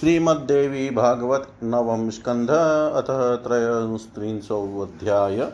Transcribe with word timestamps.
श्रीमद्देवी 0.00 0.90
भागवत 0.90 1.48
नवम 1.62 2.10
स्कंध, 2.10 2.50
अतः 2.94 3.36
त्रयोस्त्रिंशोऽध्याय। 3.36 5.52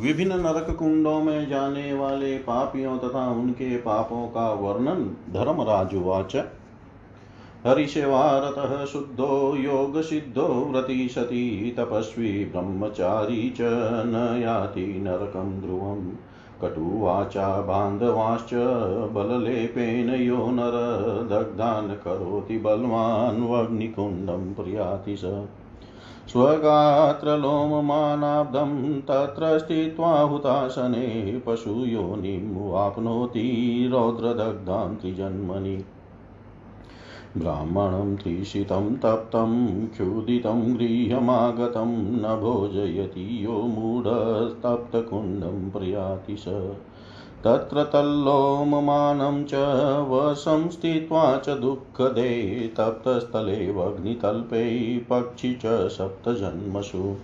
विभिन्न 0.00 0.40
नरक 0.40 0.76
कुंडों 0.78 1.22
में 1.22 1.48
जाने 1.48 1.92
वाले 1.92 2.38
पापियों 2.38 2.98
तथा 2.98 3.30
उनके 3.30 3.76
पापों 3.76 4.26
का 4.26 4.52
वर्णन 4.52 5.16
धर्मराजुवाच। 5.32 6.44
हरिसेवारतः 7.66 8.84
शुद्धो, 8.84 9.56
योगसिद्धो 9.56 10.42
व्रती 10.42 11.08
सती 11.08 11.74
तपस्वी, 11.78 12.44
ब्रह्मचारी 12.44 13.50
च 13.50 13.56
न 14.06 14.40
याति 14.42 14.86
नरकं 14.86 15.60
ध्रुवम्। 15.60 16.12
कटुवाचा 16.62 17.60
बान्धवाश्च 17.60 18.50
बललेपेन 19.14 20.10
यो 20.10 20.50
नर 20.50 20.72
दग्धान् 21.30 21.90
करोति 21.90 22.58
बलवान् 22.58 23.50
वग्निकुण्डं 23.50 24.54
प्रयाति 24.54 25.16
स। 25.16 25.46
स्वगात्रलोममानाब्दं 26.28 29.00
तत्र 29.00 29.58
स्थित्वा 29.58 30.20
हुतासने 30.20 31.42
पशुयोनिमुवाप्नोति 31.46 33.88
रौद्रदग्धां 33.92 34.94
त्रिजन्मनि 34.94 35.84
ब्राह्मणं 37.36 38.16
त्रिषितं 38.16 38.96
तप्तं, 38.96 39.86
क्षुदितं 39.86 40.76
गृह्यमागतं, 40.76 42.12
न 42.12 42.40
भोजयति 42.40 43.44
यो 43.44 43.52
मूढस्तप्तकुण्डं 43.52 45.70
प्रयाति 45.70 46.36
स। 46.36 46.74
तत्र 47.44 47.84
तल्लोममानं 47.84 49.44
च 49.44 49.50
वशं 50.10 50.68
स्थित्वा 50.68 51.36
च 51.36 51.48
दुःखदे 51.48 52.72
तप्तस्थले 52.76 53.72
वग्नितल्पे 53.72 54.98
पक्षि 54.98 55.54
च 55.54 55.88
सप्तजन्मसु। 55.88 57.16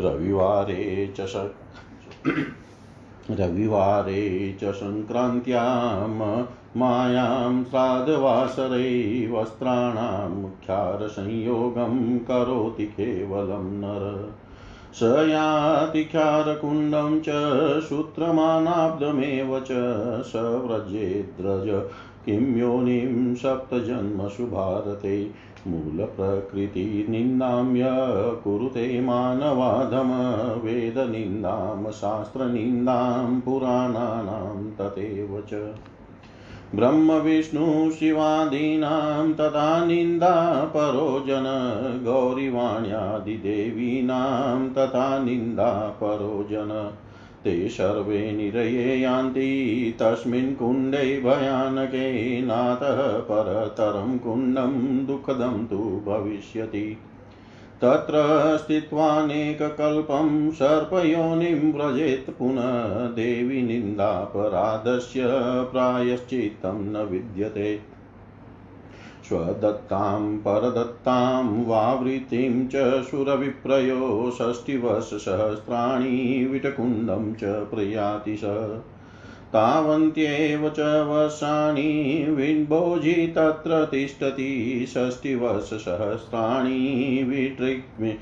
रविवारे 0.00 1.14
च 1.20 1.20
रविवारे 3.30 4.56
च 4.60 4.64
सङ्क्रान्त्यां 4.64 6.55
मायां 6.76 7.64
श्राद्धवासरे 7.64 9.28
वस्त्राणां 9.28 10.30
मुख्यारसंयोगं 10.30 12.18
करोति 12.18 12.86
केवलं 12.86 13.80
नर। 13.80 14.34
स 14.94 15.02
याति 15.02 16.04
ख्यारकुण्डं 16.04 17.20
च 17.20 17.28
सूत्रमानाब्दमेव 17.88 19.60
च 19.60 19.66
स 20.26 20.32
व्रजेद्रज 20.36 21.90
किं 22.26 22.58
योनिं 22.58 23.34
सप्तजन्मसु 23.34 24.46
भारते 24.46 25.30
मूलप्रकृतिनिन्दां 25.66 27.76
य 27.76 27.84
कुरुते 28.44 29.00
मानवाधम 29.00 30.10
वेदनिन्दां 30.64 31.92
शास्त्रनिन्दां 31.92 33.40
पुराणानां 33.40 34.72
तथैव 34.72 35.42
च। 35.52 35.74
ब्रह्मविष्णुशिवादीनां 36.74 39.32
तथा 39.32 39.86
निन्दा 39.86 40.72
परो 40.76 41.24
जन 41.26 41.44
गौरीवाण्यादिदेवीनां 42.04 44.68
तथा 44.68 45.24
निन्दा 45.24 45.98
परो 46.00 46.46
जन 46.50 46.92
ते 47.44 47.68
सर्वे 47.68 48.32
निरये 48.32 48.98
यान्ति, 48.98 49.96
तस्मिन् 50.00 50.54
कुण्डे 50.54 50.98
भयानके 50.98 52.42
नातः 52.42 53.18
परतरं 53.18 54.18
कुण्डं 54.18 55.06
दुःखदं 55.06 55.66
तु 55.66 56.02
भविष्यति। 56.06 56.98
तत्र 57.82 58.56
स्थित्वानेककल्पं 58.56 60.50
सर्पयोनिं 60.50 61.72
व्रजेत् 61.72 62.38
पुनः 62.38 63.06
देवी 63.06 63.62
निन्दापराधस्य 63.62 65.22
प्रायश्चित्तं 65.72 66.72
न 66.72 66.96
विद्यते। 66.96 67.80
स्वदत्तां, 69.28 70.38
परदत्तां 70.38 71.64
वावृत्तिं 71.64 72.68
च 72.68 73.04
सुरविप्रयो, 73.04 74.30
षष्टिवर्षसहस्राणि 74.30 76.48
विटकुण्डं 76.50 77.34
च 77.34 77.44
प्रयाति 77.44 78.36
स। 78.36 78.42
तावन्त्येव 79.52 80.68
च 80.68 80.80
वर्षाणि 80.80 82.26
विन्भोजि 82.28 83.34
तत्र 83.36 83.84
तिष्ठति 83.84 84.86
षष्टिवर्षसहस्राणि 84.88 86.78
विटृक्मि 87.28 88.14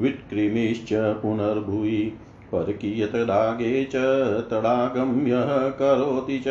विट्कृमिश्च 0.00 0.88
पुनर्भुवि। 0.92 2.12
परकीयतडागे 2.52 3.84
च 3.84 3.96
तडागं 4.50 5.26
यः 5.26 5.68
करोति 5.68 6.38
च 6.38 6.48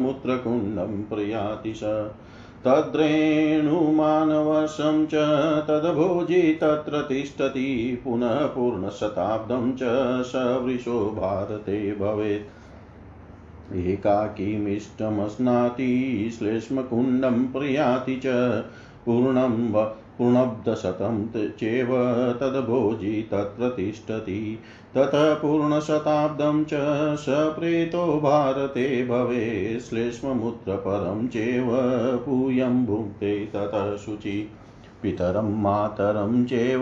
मूत्रकुण्डं 0.00 1.02
प्रयाति 1.02 1.74
स। 1.74 1.80
तद्रेणुमानवशं 2.66 5.06
च 5.06 5.14
तद्भोजि 5.68 6.58
तत्र 6.60 7.02
तिष्ठति 7.02 8.00
पुनः 8.04 8.46
पूर्णशताब्दं 8.46 9.72
च 9.72 9.80
सवृशो 10.24 11.10
भारते 11.10 11.94
भवेत्। 11.94 13.74
एकाकीमिष्टमस्नाति 13.74 16.30
श्लेष्मकुण्डं 16.38 17.44
प्रयाति 17.44 18.16
च 18.16 18.26
पूर्णं 19.06 19.72
पूर्णब्दशतं 20.18 21.26
चेव 21.48 21.88
तद्भोजि 22.40 23.28
तत्र 23.30 23.68
तिष्ठति 23.68 24.58
ततः 24.94 25.34
पूर्णशताब्दं 25.34 26.64
च 26.64 26.70
स 27.16 27.26
प्रेतो 27.28 28.20
भारते 28.20 29.06
भवे, 29.06 29.78
श्लेष्ममुत्रपरं 29.80 31.28
चेव 31.28 31.68
पूयं 32.26 32.86
भुङ्क्ते 32.86 33.46
ततः 33.46 33.96
शुचि 33.96 34.50
पितरं 35.02 35.62
मातरं 35.62 36.44
चेव 36.44 36.80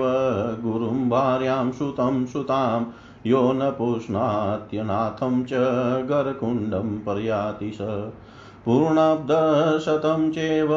गुरुं 0.63 1.09
भार्यां 1.09 1.73
सुतं 1.73 2.27
सुतां, 2.27 2.85
यो 3.27 3.53
न 3.53 3.71
पुष्णात्यनाथं 3.71 5.45
च 5.45 5.53
गरकुण्डं 6.09 6.99
पर्याति 6.99 7.71
स। 7.71 7.79
पूर्णाब्दशतं 8.65 10.31
चेव 10.31 10.69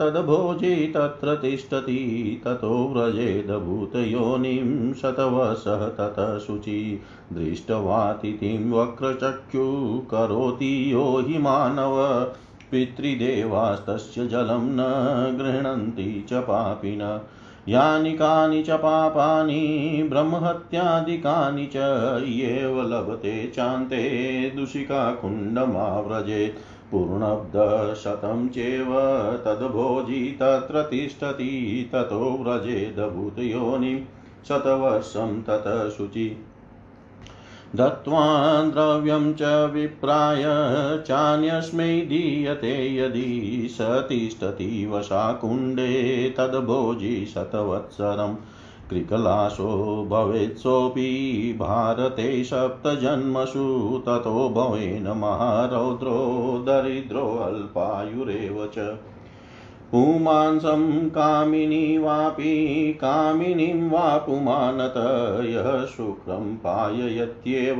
तद्भोजि 0.00 0.92
तत्र 0.96 1.34
तिष्ठति, 1.34 2.40
ततो 2.44 2.92
व्रजेदभूतयोनिं 2.96 4.94
शतवसः 4.94 5.88
ततः 5.88 6.38
शुचि। 6.38 7.00
दृष्टवातिथिं 7.32 8.70
वक्रचक्षु 8.70 10.02
करोति 10.10 10.92
यो 10.92 11.24
हि 11.28 11.38
मानव। 11.38 12.26
पितृदेवास्तस्य 12.70 14.26
जलं 14.26 14.62
न 14.62 15.38
गृह्णन्ति 15.38 16.26
च 16.28 16.32
पापिन। 16.32 17.20
यानि 17.68 18.12
कानि 18.12 18.62
च 18.62 18.70
पापानि, 18.70 20.06
ब्रह्महत्यादिकानि 20.10 21.66
च 21.66 21.72
येव 22.28 22.82
लभते 22.82 23.52
चान्ते 23.56 24.52
दूषिकाकुण्डमाव्रजेत् 24.56 26.69
पूर्णब्दशतं 26.92 28.48
चेव 28.48 28.86
तद्भोजि 29.44 30.36
तत्र 30.42 30.82
तिष्ठति, 30.82 31.90
ततो 31.92 32.38
व्रजेदभूतयोनिं 32.40 33.98
शतवर्षं 34.48 35.42
ततः 35.42 35.88
शुचि। 35.88 36.46
दत्त्वा 37.76 38.62
द्रव्यं 38.62 39.34
च 39.34 39.42
विप्राय 39.72 40.42
चान्यस्मै 41.02 42.00
दीयते 42.00 42.96
यदि 42.96 43.68
स 43.70 43.78
तिष्ठति 43.80 44.86
वशाकुण्डे 44.86 46.34
तद्भोजि 46.38 47.26
शतवत्सरम्। 47.34 48.36
कृकलाशो 48.90 50.06
भवेत्सोऽपि 50.10 51.56
भारते 51.60 52.44
सप्तजन्मसु 52.44 54.02
ततो 54.06 54.48
भवेन 54.48 55.08
महारौद्रो 55.08 56.64
दरिद्रोऽल्पायुरेव 56.66 58.66
च। 58.66 58.98
पुमांसं 59.92 61.08
कामिनी 61.08 61.98
वापि 61.98 62.98
कामिनीं 63.00 63.90
वा 63.90 64.16
पुमानत 64.16 64.94
यः 65.46 65.84
शुक्रं 65.84 66.56
पाययत्येव 66.56 67.78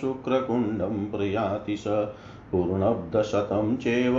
शुक्रकुण्डं 0.00 1.10
प्रयाति 1.10 1.76
स। 1.76 1.84
पूर्णब्दशतं 2.52 3.76
चेव 3.76 4.16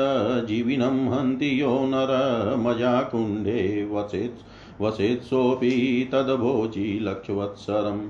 जीविनं 0.46 0.86
हन्ति 0.86 1.62
यो 1.62 1.80
नरमजाकुण्डे 1.80 3.90
वसेत् 3.92 4.82
वसेत्सोऽपि 4.82 6.10
तद्भोजी 6.12 7.00
लक्षवत्सरम्। 7.00 8.10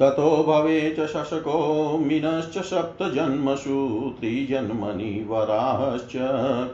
ततो 0.00 0.44
भवे 0.44 0.94
च 0.98 1.06
शशको 1.06 1.56
मिनश्च 1.98 2.58
सप्तजन्मसु, 2.58 4.12
त्रिजन्मनि 4.20 5.24
वराहश्च 5.28 6.12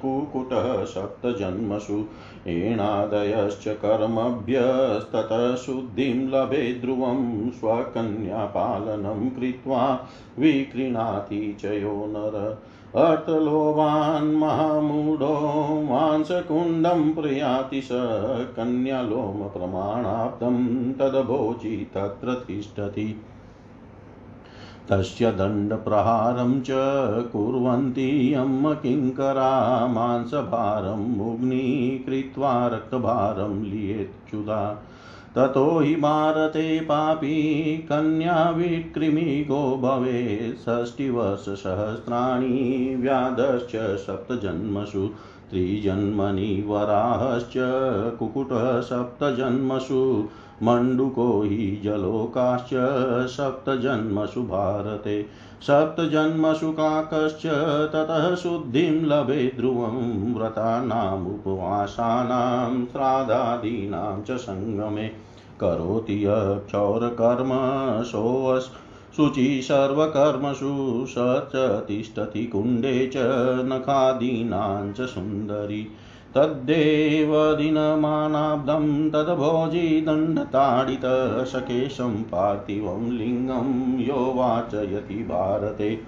कुकुटः 0.03 0.85
सप्तजन्मसु 0.85 2.05
एणादयश्च 2.47 3.69
कर्मभ्यस्ततः 3.69 5.55
शुद्धिं 5.55 6.29
लभे 6.29 6.75
ध्रुवं 6.75 7.51
स्वकन्यापालनं 7.51 9.31
कृत्वा 9.31 10.07
विक्रीणाति 10.39 11.57
च 11.61 11.65
यो 11.65 12.07
नर। 12.09 12.57
अर्थलोभान् 12.95 14.37
महामूढो 14.37 15.35
मांसकुण्डं 15.91 17.13
प्रयाति 17.13 17.83
स 17.83 17.89
कन्यालोमप्रमाणाब्दं 18.57 19.65
तद्भोजि 20.93 21.91
तत्र 21.95 22.35
तिष्ठति। 22.35 23.21
तस्य 24.89 25.33
दण्डप्रहारं 25.33 26.61
च 26.61 26.69
कुर्वन्ति 27.33 28.35
यं 28.35 28.75
किङ्करा 28.75 29.87
मांसभारं 29.87 31.17
मुग्नीकृत्वा 31.17 32.67
रक्तभारं 32.67 33.63
लियेच्छुधा 33.63 34.83
ततो 35.37 35.81
हि 35.81 35.97
भारते 35.97 36.81
पापी 36.81 37.77
कन्याविकृमिगो 37.77 39.77
भवेत् 39.77 40.61
षष्टिवर्षसहस्राणि 40.61 42.97
व्याधश्च 43.01 43.77
सप्तजन्मसु। 43.77 45.11
त्रिजन्मनि 45.51 46.65
वराहश्च 46.67 47.53
कुकुटः 48.19 48.81
सप्तजन्मसु 48.81 50.29
मण्डुको 50.63 51.43
हि 51.43 51.81
जलोकाश्च 51.85 52.71
सप्तजन्मसु 53.31 54.43
भारते। 54.43 55.27
सप्तजन्मसु 55.63 56.73
काकश्च 56.73 57.43
ततः 57.93 58.35
शुद्धिं 58.35 59.05
लभे 59.05 59.53
ध्रुवं 59.57 60.35
व्रतानामुपवासानां 60.35 62.87
श्राद्धादीनां 62.87 64.23
च 64.23 64.31
सङ्गमे 64.31 65.11
करोति 65.61 66.27
यक्षौरकर्म 66.27 67.51
सोऽस् 68.03 68.71
शुचि 69.17 69.61
सर्वकर्मसु 69.63 71.05
स 71.09 71.45
च 71.55 71.85
तिष्ठति 71.89 72.45
कुण्डे 72.45 73.07
च 73.07 73.15
नखादीनां 73.67 74.93
च 74.93 75.01
सुन्दरी। 75.01 75.87
तद्देव 76.37 77.57
दिनमानाब्दं 77.57 79.11
तद्भोजी 79.11 80.01
दण्डताडितशकेशं 80.01 82.23
पार्थिवं 82.23 83.13
लिङ्गं 83.13 84.01
यो 84.01 84.15
वाचयति 84.15 85.15
भारते। 85.15 85.99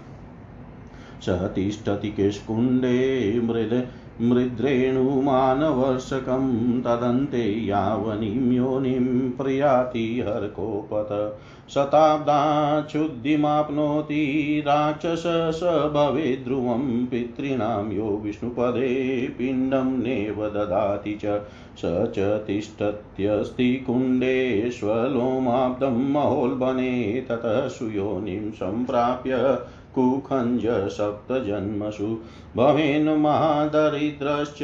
स 1.22 1.28
तिष्ठति 1.28 2.08
किष्कुण्डे 2.08 3.40
मृद 3.44 3.88
मृद्रेणुमानवर्षकं 4.20 6.81
तदन्ते 6.81 7.66
यावनीं 7.66 8.52
योनिं 8.52 9.31
प्रयाति 9.31 10.20
हर्कोपत। 10.20 11.38
शताब्दाच्छुद्धिमाप्नोति 11.75 14.23
राक्षस 14.67 15.23
स 15.56 15.73
भवेत् 15.94 16.44
ध्रुवं 16.44 16.85
पितॄणां 17.06 17.93
यो 17.93 18.09
विष्णुपदे 18.25 18.93
पिण्डं 19.38 19.91
नेव 20.03 20.47
ददाति 20.49 21.19
च 21.25 21.41
स 21.79 21.81
च 22.17 22.19
तिष्ठत्यस्ति 22.47 23.73
कुण्डेष्वलोमाब्दं 23.87 25.99
महोल्बने 26.12 26.93
ततः 27.31 27.69
सुयोनिं 27.69 28.50
सम्प्राप्य 28.53 29.58
कुखञ्ज 29.94 30.88
सप्तजन्मसु। 30.88 32.18
भवेन् 32.56 33.20
महादरिद्रश्च 33.20 34.62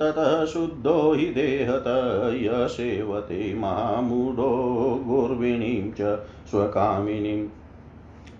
ततः 0.00 0.44
शुद्धो 0.44 1.14
हि 1.14 1.26
देहत। 1.26 1.84
य 2.34 2.68
सेवते 2.68 3.54
महामूढो 3.54 4.52
गुर्विणीं 5.06 5.92
च 5.92 6.18
स्वकामिनीं। 6.50 7.48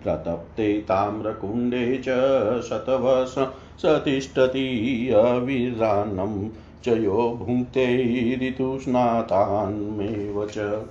प्रतप्ते 0.03 0.81
ताम्रकुण्डे 0.81 1.97
च 1.97 2.03
शतवर्ष 2.61 3.35
स 3.81 3.85
तिष्ठति 3.85 5.09
अविरान्नं। 5.09 6.49
च 6.83 6.87
यो 6.87 7.39
च। 10.57 10.85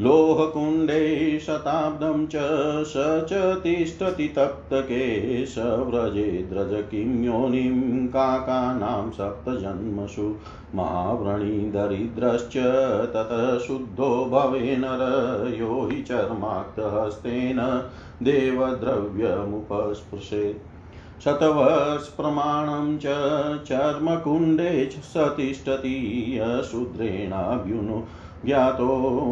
लोहकुण्डे 0.00 1.38
शताब्दं 1.38 2.26
च 2.32 2.42
स 2.86 2.92
च 3.30 3.60
तिष्ठति 3.62 4.26
तप्तके 4.36 5.46
स 5.46 5.58
व्रजे 5.88 6.26
द्रज 6.50 6.74
किं 6.90 7.24
योनिं 7.24 8.06
काकानां 8.08 9.10
सप्तजन्मसु 9.10 10.34
महाव्रणीदरिद्रश्च 10.74 12.56
ततः 13.14 13.58
शुद्धो 13.66 14.10
भवे 14.34 14.76
नर 14.76 15.02
यो 15.58 15.88
हि 15.90 16.02
चर्माक्तहस्तेन 16.02 17.60
देवद्रव्यमुपस्पृशेत् 18.22 20.68
शतवर्षप्रमाणं 21.24 22.96
च 22.98 23.04
चर्मकुण्डे 23.68 24.86
च 24.86 25.00
स 25.04 25.16
तिष्ठति 25.36 25.94
अशूद्रेणाभ्युनु 26.44 28.02
ज्ञातो 28.44 28.86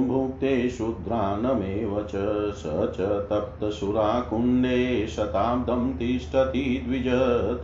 भुक्ते 0.09 0.53
शूद्रानमेव 0.69 1.93
च 2.11 2.23
स 2.61 2.73
च 2.97 3.07
तप्तसुराकुण्डे 3.31 4.81
शताब्दं 5.07 5.83
तिष्ठति 5.99 6.63
द्विज 6.87 7.07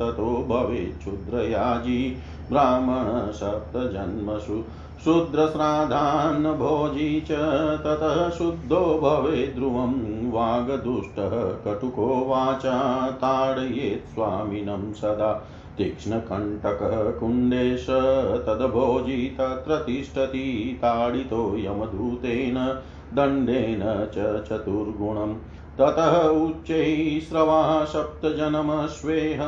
ततो 0.00 0.28
भवेच्छूद्रयाजी 0.50 1.98
ब्राह्मणसप्तजन्मसु 2.50 4.58
शूद्रश्राद्धान् 5.04 6.46
भोजी 6.58 7.08
च 7.30 7.38
ततः 7.84 8.18
शुद्धो 8.30 8.82
भवे 9.02 9.46
ध्रुवं 9.56 9.94
वागदुष्टः 10.32 11.34
कटुको 11.64 12.06
वाचा 12.28 12.76
ताडयेत् 13.22 14.12
स्वामिनं 14.14 14.84
सदा 14.92 15.32
तीक्ष्णकण्टकः 15.78 17.10
कुण्डेश 17.10 17.86
तत्र 19.38 19.78
तिष्ठति 19.86 20.78
ताडितो 20.82 21.56
यमदूतेन 21.58 22.56
दण्डेन 23.16 23.82
च 24.14 24.44
चतुर्गुणं 24.48 25.34
ततः 25.78 26.16
उच्चैः 26.28 27.20
स्रवाः 27.28 27.84
सप्तजनमश्वेह 27.84 29.44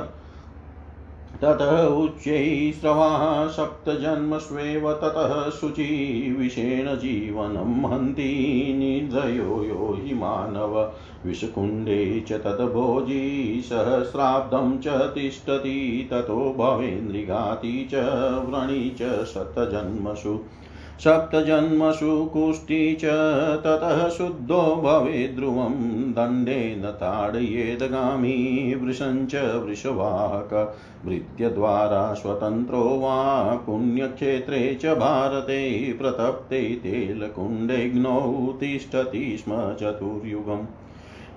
ततः 1.44 1.86
उच्चैः 1.86 2.72
स्रवाः 2.80 3.48
सप्तजन्मस्वेव 3.48 4.92
ततः 4.92 5.50
शुचिविषेण 5.50 6.86
जीवनं 6.96 7.84
हन्ति 7.92 8.30
निर्दयो 8.78 9.62
यो 9.64 9.92
हि 9.94 10.14
मानव 10.14 10.78
विषकुण्डे 11.26 12.24
च 12.28 12.32
तद्भोजी 12.32 13.60
सहस्राब्दं 13.64 14.78
च 14.78 14.88
तिष्ठति 15.14 16.08
ततो 16.12 16.54
भवेन्द्रिघाति 16.58 17.88
च 17.92 18.04
व्रणी 18.48 18.90
च 19.00 19.24
शतजन्मसु 19.24 20.38
सप्तजन्मसु 21.00 22.24
कुष्ठी 22.24 22.94
च 22.94 23.04
ततः 23.64 24.08
शुद्धो 24.08 24.76
भवेद्ध्रुवं 24.76 25.72
दण्डेन 26.12 26.90
ताडयेदगामी 26.90 28.74
वृषञ्च 28.74 29.34
वृषवाक 29.34 30.76
भृत्यद्वारा 31.06 32.14
स्वतन्त्रो 32.14 32.82
वा 32.82 33.44
पुण्यक्षेत्रे 33.66 34.78
च 34.82 34.86
भारते 34.86 35.92
प्रतप्ते 35.92 36.62
तेलकुण्डेऽग्नौ 36.62 38.52
तिष्ठति 38.60 39.36
स्म 39.38 39.52
चतुर्युगम्। 39.80 40.83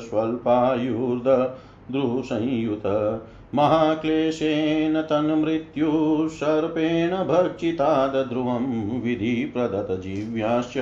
स्वल्पायुर्द 0.00 1.54
द्रुसंयुत 1.90 2.82
महाक्लेशेन 3.54 5.02
तन्मृत्युः, 5.02 6.28
सर्पेण 6.28 7.10
भक्षिताद्ध्रुवं 7.10 9.00
विधि 9.00 9.50
प्रदत्तजीव्याश्च 9.54 10.74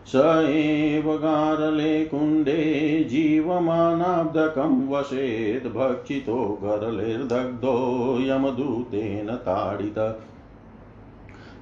स 0.05 0.15
एव 0.49 1.17
गारले 1.17 2.05
कुण्डे 2.05 3.03
जीवमानाब्धकं 3.09 4.89
वशेद् 4.89 5.73
भक्षितो 5.73 6.59
गरलेर्दग्धो 6.63 8.17
यमदूतेन 8.21 9.35
ताडित। 9.35 10.19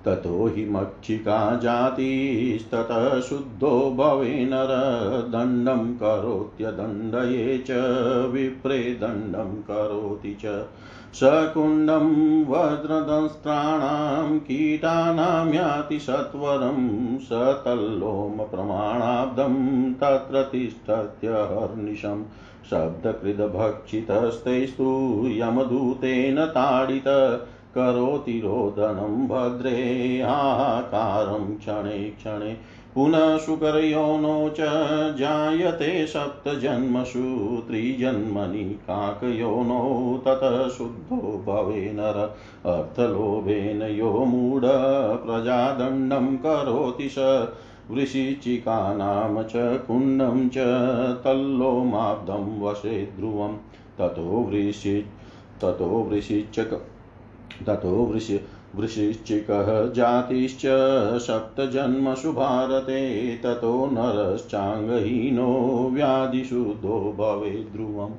ततो 0.05 0.47
हि 0.47 0.65
मक्षिका 0.65 1.55
जातिस्ततः 1.55 3.19
शुद्धो 3.19 3.91
भवे 3.91 4.45
नर, 4.45 4.67
दण्डं 5.29 5.93
करोत्यदण्डये 5.93 7.57
च, 7.57 7.71
विप्रे 8.31 8.79
दण्डं 8.79 9.61
करोति 9.61 10.37
च। 10.45 10.65
सकुण्डं 11.13 12.09
वज्रदंस्त्राणां 12.49 14.39
कीटानां 14.39 15.53
याति 15.53 15.99
सत्वरं 15.99 17.17
स 17.19 17.29
तल्लोमप्रमाणाब्दं 17.65 19.55
तत्र 20.01 20.41
तिष्ठत्यहर्निशम् 20.51 22.23
शब्दकृदभक्षितस्तैस्तु 22.69 24.89
यमदूतेन 25.31 26.45
ताडित 26.57 27.07
करोति 27.75 28.39
रोदनं 28.43 29.15
भद्रे 29.27 29.81
हाहाकारं 30.21 31.45
क्षणे 31.57 31.97
क्षणे 32.19 32.51
पुनः 32.99 33.37
शुकरयोनो 33.37 34.49
च 34.49 34.57
जायते 35.19 36.07
सप्तजन्मसु 36.07 37.21
त्रिजन्मनि 37.67 38.63
काकयोनौ 38.63 40.17
ततः 40.17 40.67
शुद्धो 40.67 41.15
भवे 41.15 41.91
नर 41.93 42.17
अर्थलोभेन 42.65 43.81
यो 43.81 44.11
मूढ 44.11 44.61
प्रजादण्डं 45.25 46.37
करोति 46.37 47.09
स 47.09 47.47
वृषिचिकानां 47.91 49.43
च 49.43 49.51
कुण्डं 49.55 50.49
च 50.49 50.57
तल्लोमाब्दं 51.23 52.61
वशे 52.61 53.01
ध्रुवं। 53.17 53.57
ततो 53.97 54.21
वृषि 54.21 55.05
ततो 55.61 55.85
वृषिचक 55.85 56.73
ततो 57.67 57.89
वृषि 57.89 58.39
वृश्चिकः 58.75 59.93
जातिश्च 59.93 60.61
सप्तजन्मसु 61.21 62.31
भारते 62.31 63.35
ततो 63.43 63.89
नरश्चाङ्गहीनो 63.91 65.47
व्याधिशुद्धो 65.93 67.15
भवेत् 67.17 67.73
ध्रुवम्। 67.73 68.13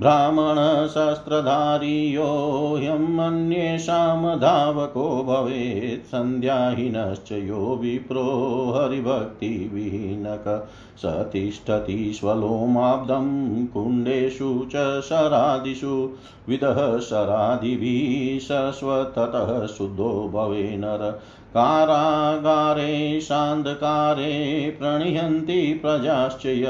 ब्राह्मणशस्त्रधारी 0.00 2.14
यो 2.14 2.76
ह्यमन्येषां 2.80 4.38
धावको 4.38 5.24
भवेत्, 5.24 6.06
सन्ध्याहीनश्च 6.06 7.32
यो 7.32 7.78
विप्रो 7.82 8.72
हरिभक्तिविहीनक 8.76 10.68
स 10.98 11.02
तिष्ठति 11.04 12.12
स्वलोमाब्दं 12.14 13.66
कुण्डेषु 13.66 14.66
च 14.70 15.00
शरादिषु 15.00 16.10
विदः 16.48 16.98
शरादिभिः 16.98 18.38
शश्वततः 18.38 19.66
शुद्धो 19.66 20.30
भवे 20.34 20.76
नर। 20.76 21.20
कारागारे 21.56 23.20
शान्धकारे 23.20 24.32
प्रणिहन्ति 24.78 25.78
प्रजाश्च 25.82 26.46
य 26.46 26.64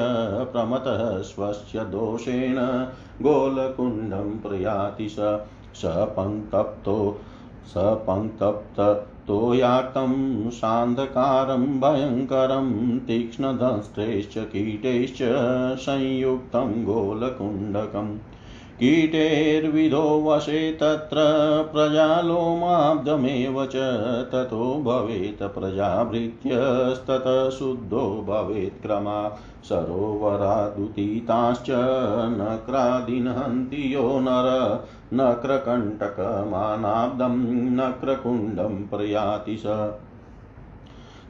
प्रमतः 0.53 1.19
स्वस्य 1.19 1.81
दोषेण 1.81 2.57
गोलकुण्डं 3.23 4.39
प्रयाति 4.39 5.09
स। 5.09 5.17
सपङ्क्तप्तो 5.75 7.21
सपङ्क्तप्तोयाक्तं 7.67 8.51
शान्धकारं 10.51 11.81
भयङ्करं 11.81 12.99
तीक्ष्णदंष्ट्रैश्च 12.99 14.35
कीटैश्च 14.39 15.19
संयुक्तं 15.81 16.85
गोलकुण्डकम्। 16.85 18.19
कीटेर्विधो 18.75 20.25
वशे 20.25 20.73
तत्र 20.73 21.17
प्रजालोमाब्दमेव 21.73 23.67
च 23.67 23.73
ततो 24.33 24.83
भवेत् 24.85 25.43
प्रजाभृत्यस्ततः 25.43 27.51
शुद्धो 27.51 28.27
भवेत् 28.29 28.83
क्रमा 28.83 29.39
सरोवरादुतीताश्च 29.65 31.67
नक्रादिनहन्ति 32.41 33.95
यो 33.95 34.03
नर 34.03 34.81
नक्रकण्टकमानाब्दं 35.15 37.77
नक्रकुण्डं 37.77 38.87
प्रयाति 38.87 39.57
स। 39.57 39.63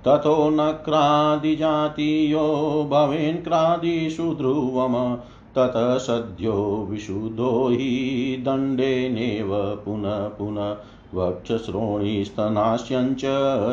ततो 0.04 0.50
नक्रादिजातीयो 0.50 2.88
भवेन्क्रादिषु 2.90 4.34
ध्रुवम् 4.34 5.16
ततः 5.56 5.98
सद्यो 5.98 6.86
विशुद्धो 6.90 7.68
हि 7.68 8.42
दण्डेनेव 8.46 9.82
पुनः 9.84 10.28
पुनः 10.28 10.76
वक्षश्रोणीस्तनास्यञ्च 11.14 13.24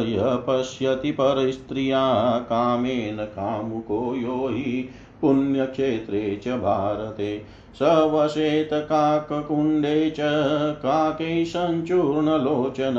यः 0.08 0.36
पश्यति 0.36 1.12
परस्त्रिया 1.12 2.40
कामेन 2.40 3.18
कामुको 3.18 4.16
यो 4.16 4.48
हि 4.48 4.90
पुण्यक्षेत्रे 5.22 6.42
च 6.46 6.48
भारते। 6.48 7.46
स 7.76 7.80
वसेत 7.84 8.70
काककुण्डे 8.74 10.10
च 10.10 10.18
काकै 10.84 11.46
सञ्चूर्णलोचन 11.46 12.96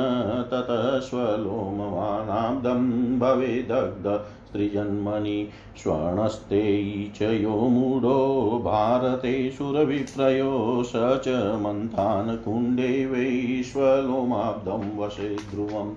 ततः 0.51 0.99
स्वलोमवानाब्दं 0.99 3.19
भवेदग्ध 3.19 4.21
स्त्रिजन्मनि 4.53 5.49
स्वर्णस्तेयी 5.83 7.13
च 7.17 7.29
यो 7.43 7.57
मूढो 7.69 8.17
भारते 8.65 9.35
सुरविप्रयो 9.51 10.83
स 10.83 10.93
च 11.27 11.37
मन्थानकुण्डे 11.63 12.91
वैश्वलोमाब्धं 13.07 14.85
वशे 14.99 15.29
ध्रुवम् 15.51 15.95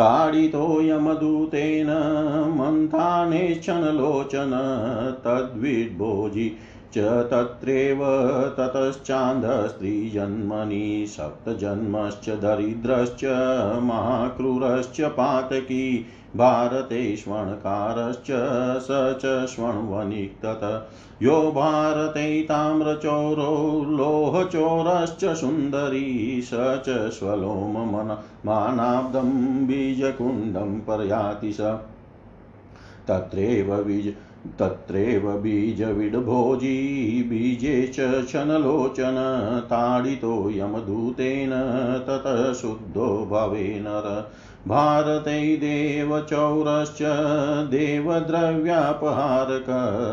ताडितो 0.00 0.64
यमदूतेन 0.80 1.90
मन्थानेच्छनलोचन 2.58 4.52
तद्विद्भोजि 5.24 6.48
च 6.96 7.28
तत्रैव 7.30 7.98
ततश्चान्धस्त्रीजन्मनि 8.58 11.06
सप्तजन्मश्च 11.08 12.28
दरिद्रश्च 12.28 13.24
महाक्रूरश्च 13.82 15.00
पातकी 15.00 16.06
भारते 16.36 17.16
स्वर्णकारश्च 17.16 18.26
स 18.82 19.18
च 19.22 19.46
स्वर्णवनिक्तत 19.46 20.88
यो 21.22 21.52
भारते 21.52 22.42
ताम्रचोरो 22.42 23.96
लोहचोरश्च 23.96 25.24
सुन्दरी 25.24 26.42
स 26.42 26.82
च 26.86 27.10
स्वलोममन 27.10 28.16
बीजकुण्डं 29.66 30.80
प्रयाति 30.80 31.52
स। 31.52 31.60
तत्रैव 33.08 33.84
बीज 33.84 34.14
तत्रैव 34.46 35.30
बीजविड्भोजी, 35.30 37.22
बीजे 37.22 37.90
च 37.94 38.00
क्षणलोचन 38.00 39.14
ताडितो 39.64 40.50
यमदूतेन 40.50 41.50
ततः 42.08 42.52
शुद्धो 42.52 43.28
भवे 43.30 43.80
नर। 43.80 44.30
भारते 44.68 45.56
देवचौरश्च, 45.56 46.98
देवद्रव्यापहारक 47.70 49.66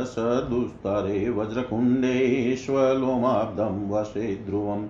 स 0.07 0.47
दुस्तरे 0.49 1.29
वज्रकुण्डेष्वलोमाब्दं 1.29 3.89
वशे 3.89 4.35
ध्रुवम् 4.35 4.87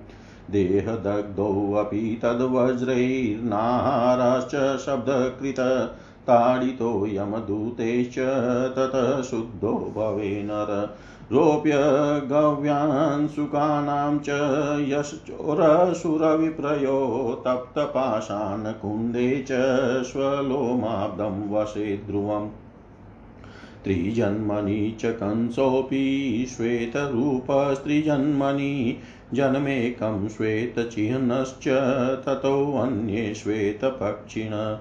देहदग्धोऽपि 0.51 2.19
तद्वज्रैर्नाहारश्च 2.23 4.85
शब्दकृत 4.85 5.59
ताडितो 6.27 7.07
यमदूतेश्च 7.07 8.15
ततः 8.75 9.21
शुद्धो 9.21 9.69
भवे 9.69 10.43
नर। 10.43 10.97
रोप्य 11.31 11.71
गव्यांशुकानां 12.29 14.17
च 14.17 14.29
यश्चोरसुरविप्रयो 14.89 17.41
तप्तपाषाणकुण्डे 17.45 19.45
च 19.51 20.03
स्वलोमाब्दं 20.03 21.53
वशे 21.53 21.97
ध्रुवम्। 21.97 22.49
त्रिजन्मनि 23.83 24.97
च 24.99 25.05
कंसोऽपि 25.05 26.45
श्वेतरूपस्त्रिजन्मनि 26.49 28.97
जन्मेकं 29.33 30.29
श्वेतचिह्नश्च 30.29 31.67
ततोऽन्ये 32.25 33.33
श्वेतपक्षिण। 33.33 34.77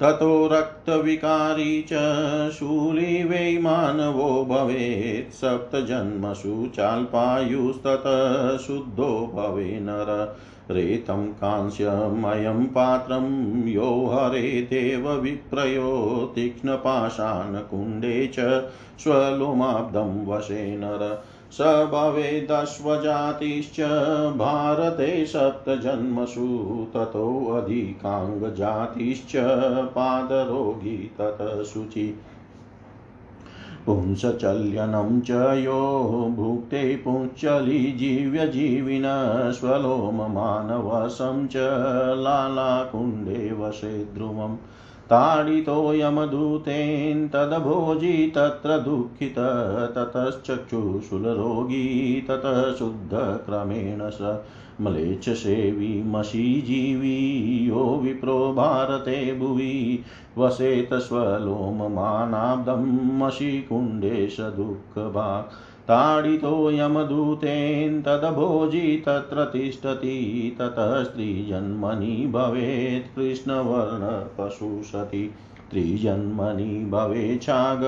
ततो 0.00 0.48
रक्तविकारी 0.52 1.86
च 1.92 1.92
शूली 2.50 3.58
मानवो 3.58 4.44
भवेत्, 4.44 5.34
सप्तजन्मसु 5.34 6.70
चाल्पायुस्ततः 6.76 8.56
शुद्धो 8.56 9.32
भवे 9.34 9.80
नर। 9.80 10.36
रेतं 10.70 11.26
कांस्यमयं 11.26 12.66
पात्रं 12.66 13.66
यो 13.68 14.10
हरेदेव 14.12 15.12
विप्रयो, 15.12 16.32
तीक्ष्णपाषाणकुण्डे 16.34 18.30
च 18.34 18.40
स्वलोमाब्दं 18.98 20.26
वशे 20.26 20.76
नर। 20.76 21.24
स 21.52 21.88
भवेदश्वजातिश्च 21.92 23.80
भारते 24.36 25.26
सप्तजन्मसु 25.26 26.86
ततोऽधिकाङ्गजातिश्च 26.94 29.32
पादरोगी 29.86 31.10
ततः 31.18 31.62
शुचि। 31.62 32.20
पुंसचल्यनं 33.86 35.20
च 35.20 35.64
यो 35.64 36.32
भुक्ते 36.36 36.96
पुंश्चलिजीव्यजीविन 36.96 39.04
स्वलोममानवशं 39.52 41.46
च 41.46 41.54
लालाकुण्डे 42.18 43.52
वशे 43.52 44.04
ध्रुवम्। 44.04 44.56
ताडितो 45.10 45.92
यमदूतेन 45.94 47.28
तदभोजी 47.28 48.14
तत्र 48.36 48.78
दुःखित 48.78 49.38
ततश्चक्षुशूलरोगी 49.96 51.82
ततः 52.30 52.58
शुद्धक्रमेण 52.72 54.02
स 54.10 54.34
म्लेच्छसेवी 54.80 56.02
मशीजीवी 56.06 57.12
यो 57.68 57.84
विप्रो 58.02 58.38
भारते 58.52 59.34
भुवि 59.34 59.76
वसेत 60.38 60.94
स्वलोममानाब्दं 60.94 62.82
मशीकुण्डेश 63.18 64.36
दुःखभाक् 64.40 65.52
ताडितो 65.88 66.70
यमदूतेन 66.70 68.02
तदभोजी 68.02 68.96
तत्र 68.96 69.44
तिष्ठति, 69.44 70.56
ततः 70.58 71.04
स्त्रीजन्मनि 71.04 72.28
भवेत् 72.32 73.16
कृष्णवर्णपशु 73.16 74.84
सति 74.84 75.34
त्रिजन्मनि 75.70 76.88
भवेच्छाग 76.90 77.80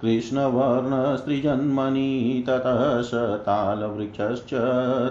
कृष्णवर्णस्त्रिजन्मनि 0.00 2.44
ततः 2.46 3.02
स 3.02 3.14
तालवृक्षश्च 3.14 4.54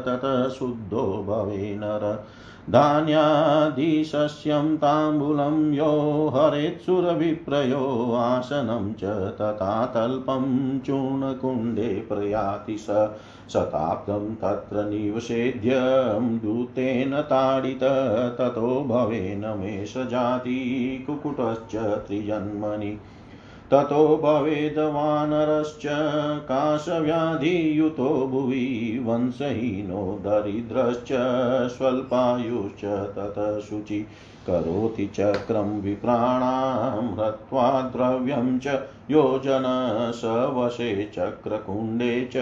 ततः 0.06 0.50
शुद्धो 0.50 1.02
भवे 1.02 1.76
नर। 1.76 2.26
धान्यादिशस्यं 2.72 4.66
ताम्बूलं 4.78 5.74
यो 5.74 5.92
हरेत्सुरविप्रयो 6.36 7.84
आसनं 8.14 8.94
च 8.94 9.04
तथा 9.42 9.86
तल्पं 9.86 10.48
चूर्णकुण्डे 10.80 11.88
प्रयाति 12.10 12.78
स 12.78 12.98
शताब्दं 13.54 14.34
तत्र 14.36 14.84
निवसेद्यं 14.90 16.38
दूतेन 16.38 17.22
ताडित 17.22 17.84
ततो 18.40 18.84
भवेन 18.88 19.46
मेषजाति 19.60 20.60
कुकुटश्च 21.08 21.76
त्रिजन्मनि 22.08 22.92
ततो 23.72 24.18
भवेद्वानरश्च 24.24 25.86
काशव्याधियुतो 26.50 28.10
भुवि 28.28 28.68
वंशहीनो 29.06 30.04
दरिद्रश्च 30.26 31.10
स्वल्पायुश्च 31.78 32.86
ततः 33.18 33.60
शुचि 33.60 34.00
करोति 34.48 35.08
चक्रं 35.16 35.80
विप्राणां 35.82 37.08
हत्वा 37.20 37.82
द्रव्यं 37.96 38.60
च 38.60 38.80
योजन 39.12 39.64
स 40.16 40.22
चक्रकुण्डे 41.16 42.30
च 42.36 42.38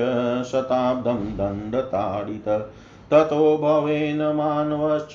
शताब्दं 0.51 1.25
दण्डताडित 1.37 2.49
ततो 3.11 3.57
भवेन 3.57 4.35
मानवश्च 4.35 5.13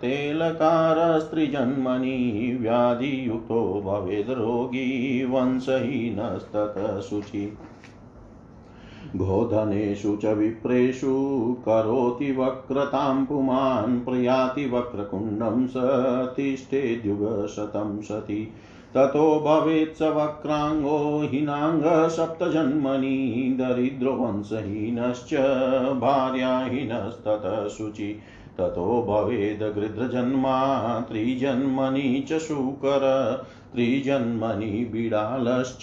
तेलकारस्त्रिजन्मनि 0.00 2.58
व्याधियुक्तो 2.60 3.82
भवेद्रोगी 3.86 5.24
वंशहीनस्ततः 5.24 7.00
शुचि। 7.00 7.58
गोधनेषु 9.16 10.16
च 10.16 10.24
विप्रेषु 10.24 11.56
करोति 11.60 12.32
वक्रतां 12.32 13.26
पुमान्, 13.26 14.00
प्रयाति 14.00 14.68
वक्रकुण्डं 14.68 15.66
स 15.66 15.72
तिष्ठेद्युगशतं 16.36 18.02
सति। 18.02 18.52
ततो 18.94 19.40
भवेत् 19.40 19.96
स 19.96 20.02
वक्राङ्गो 20.02 21.28
हिनाङ्गसप्तजन्मनि 21.32 23.56
दरिद्रवंशहीनश्च 23.60 25.34
भार्याहीनस्ततः 26.00 27.68
शुचि। 27.68 28.18
ततो 28.58 29.06
भवेद् 29.08 29.62
गृध्रजन्मा 29.62 31.00
त्रिजन्मनि 31.00 32.24
च 32.28 32.38
शूकर, 32.38 33.44
त्रिजन्मनि 33.72 34.66
बिडालश्च 34.66 35.82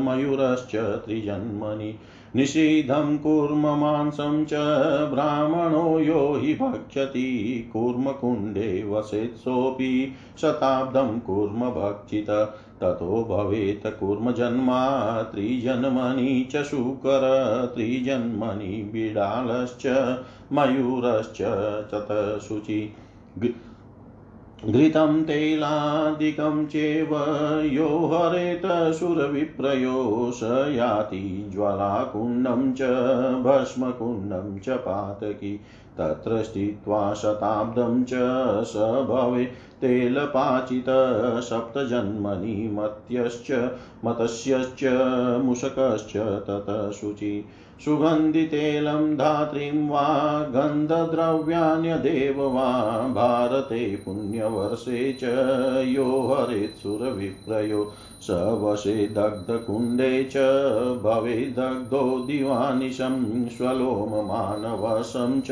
मयूरश्च 0.00 0.76
त्रिजन्मनि 0.76 1.98
निषिधं 2.36 3.18
कूर्ममांसं 3.18 4.44
च 4.44 4.54
ब्राह्मणो 5.12 6.00
यो 6.00 6.38
हि 6.42 6.54
भक्षति। 6.54 7.70
कूर्मकुण्डे 7.72 8.84
वसेत्सोऽपि 8.84 10.12
शताब्दं 10.40 11.20
कूर्म 11.20 11.60
भक्षित। 11.60 12.30
ततो 12.80 13.24
भवेत् 13.30 14.00
कूर्मजन्मा 14.00 15.22
त्रिजन्मनि 15.22 16.48
च 16.52 16.62
शूकर। 16.62 17.22
त्रिजन्मनि 17.74 18.90
बिडालश्च 18.92 19.86
मयूरश्च 20.52 21.38
चतशुचि। 21.90 22.92
घृतं 24.62 25.24
तैलादिकं 25.24 26.66
चैव 26.66 27.08
यो 27.64 27.88
हरेत 28.06 28.62
सुरविप्रयो 28.94 30.30
स 30.34 30.42
याति 30.68 31.50
ज्वालाकुण्डं 31.52 32.72
च 32.72 32.82
भस्मकुण्डं 33.44 34.58
च 34.58 34.68
पातकी, 34.68 35.60
तत्र 35.98 36.42
स्थित्वा 36.42 37.14
शताब्दं 37.14 38.04
च 38.04 38.10
स 38.64 38.76
भवे 39.10 39.44
तेलपाचित 39.80 40.84
सप्तजन्मनि 41.42 42.68
मत्यश्च, 42.72 43.70
मतस्यश्च, 44.04 44.84
मूषकश्च 45.44 46.16
ततः 46.16 46.90
शुचि। 46.90 47.44
सुगन्धितैलं 47.80 49.16
धात्रीं 49.16 49.88
वा 49.88 50.40
गन्धद्रव्याण्यदेव 50.40 52.42
वा 52.42 53.08
भारते 53.08 53.96
पुण्यवर्षे 53.96 55.12
च 55.12 55.24
यो 55.86 56.04
हरेत्सुरविप्रयो। 56.04 57.92
स 58.20 58.30
वशे 58.30 59.06
दग्धकुण्डे 59.06 60.24
च 60.24 60.32
भवेदग्धो 61.04 62.24
दिवानिशं, 62.26 63.48
स्वलोममानवशं 63.48 65.40
च 65.40 65.48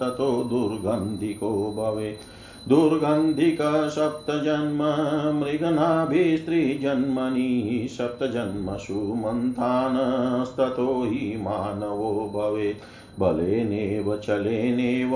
ततो 0.00 0.44
दुर्गन्धिको 0.44 1.74
भवेत् 1.78 2.37
दुर्गन्धिकसप्तजन्म 2.68 5.40
मृगनाभिस्त्रिजन्मनि 5.40 7.86
सप्तजन्मसु 7.90 8.94
मन्थानस्ततो 8.94 11.04
हि 11.04 11.36
मानवो 11.36 12.32
भवेत्। 12.34 13.20
बलेनेव, 13.20 14.16
चलेनेव, 14.16 15.10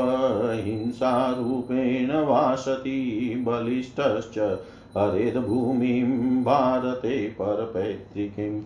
हिंसारूपेण 0.65 2.13
वासति 2.13 3.45
बलिष्ठश्च। 3.49 4.59
हरेद्भूमिं 4.97 6.45
भारते 6.45 7.29
परपैतृकीम्। 7.29 8.63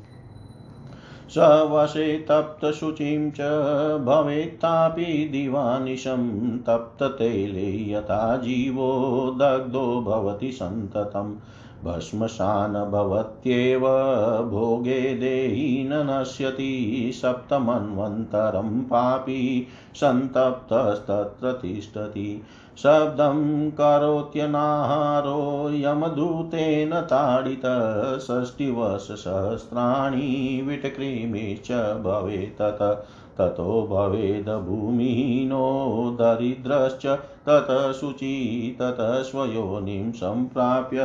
स 1.30 1.38
वशे 1.70 2.18
तप्तशुचिं 2.18 3.30
च 3.30 3.40
भवेत्तापि 4.04 5.28
दिवानिशं 5.32 6.58
तप्ततैले 6.58 7.92
यथा 7.92 8.36
जीवो 8.36 8.90
दग्धो 9.40 10.00
भवति 10.00 10.52
सन्ततम् 10.52 11.34
भस्मशान 11.84 12.72
भवत्येव 12.72 13.80
भोगे 14.50 15.00
देही 15.14 15.88
न 15.88 15.92
नश्यति 15.92 17.10
सप्तमन्वन्तरं 17.14 18.80
पापी 18.80 19.66
सन्तप्तस्तत्र 19.94 21.52
तिष्ठति। 21.52 22.42
शब्दं 22.82 23.70
करोत्यनाहारो 23.70 25.70
यमदूतेन 25.72 27.00
ताडितः 27.00 28.18
षष्टिवर्षसहस्राणि 28.18 30.62
विटक्रीमिश्च 30.66 31.72
भवेत् 31.72 32.62
ततो 33.38 33.86
भवेद् 33.90 34.48
भूमिहीनो 34.48 36.16
दरिद्रश्च 36.20 37.18
ततः 37.48 37.92
शुचि 37.92 38.76
ततः 38.80 39.22
स्वयोनिं 39.22 40.12
सम्प्राप्य 40.12 40.98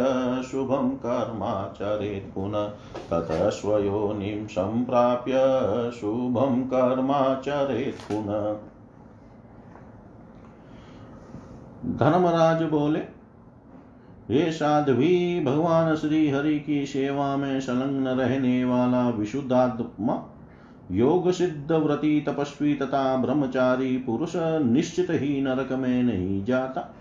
शुभं 0.52 0.90
कर्माचरेत् 0.90 2.36
पुनः। 2.36 2.72
ततः 3.12 3.50
स्वयोनिं 3.50 4.48
सम्प्राप्य 4.48 5.34
शुभं 5.92 6.64
कर्माचरेत् 6.64 8.12
पुनः। 8.12 8.71
धर्मराज 11.86 12.64
बोले, 12.64 13.00
हे 14.30 14.52
साध्वी, 14.52 15.44
भगवान 15.44 15.96
श्री 15.96 16.30
हरि 16.30 16.60
की 16.60 16.86
सेवा 16.86 17.38
में 17.38 17.60
संलग्न 17.60 18.08
रहने 18.08 18.66
वाला 18.66 19.10
विशुद्धात्मा, 19.10 20.24
योग 20.92 21.32
सिद्ध 21.32 21.72
व्रती 21.72 22.22
तपस्वी 22.22 22.74
तथा 22.74 23.18
ब्रह्मचारी 23.18 23.98
पुरुष 23.98 24.32
निश्चित 24.36 25.08
ही 25.10 25.42
नरक 25.42 25.72
में 25.72 26.04
नहीं 26.04 26.46
जाता। 26.46 26.96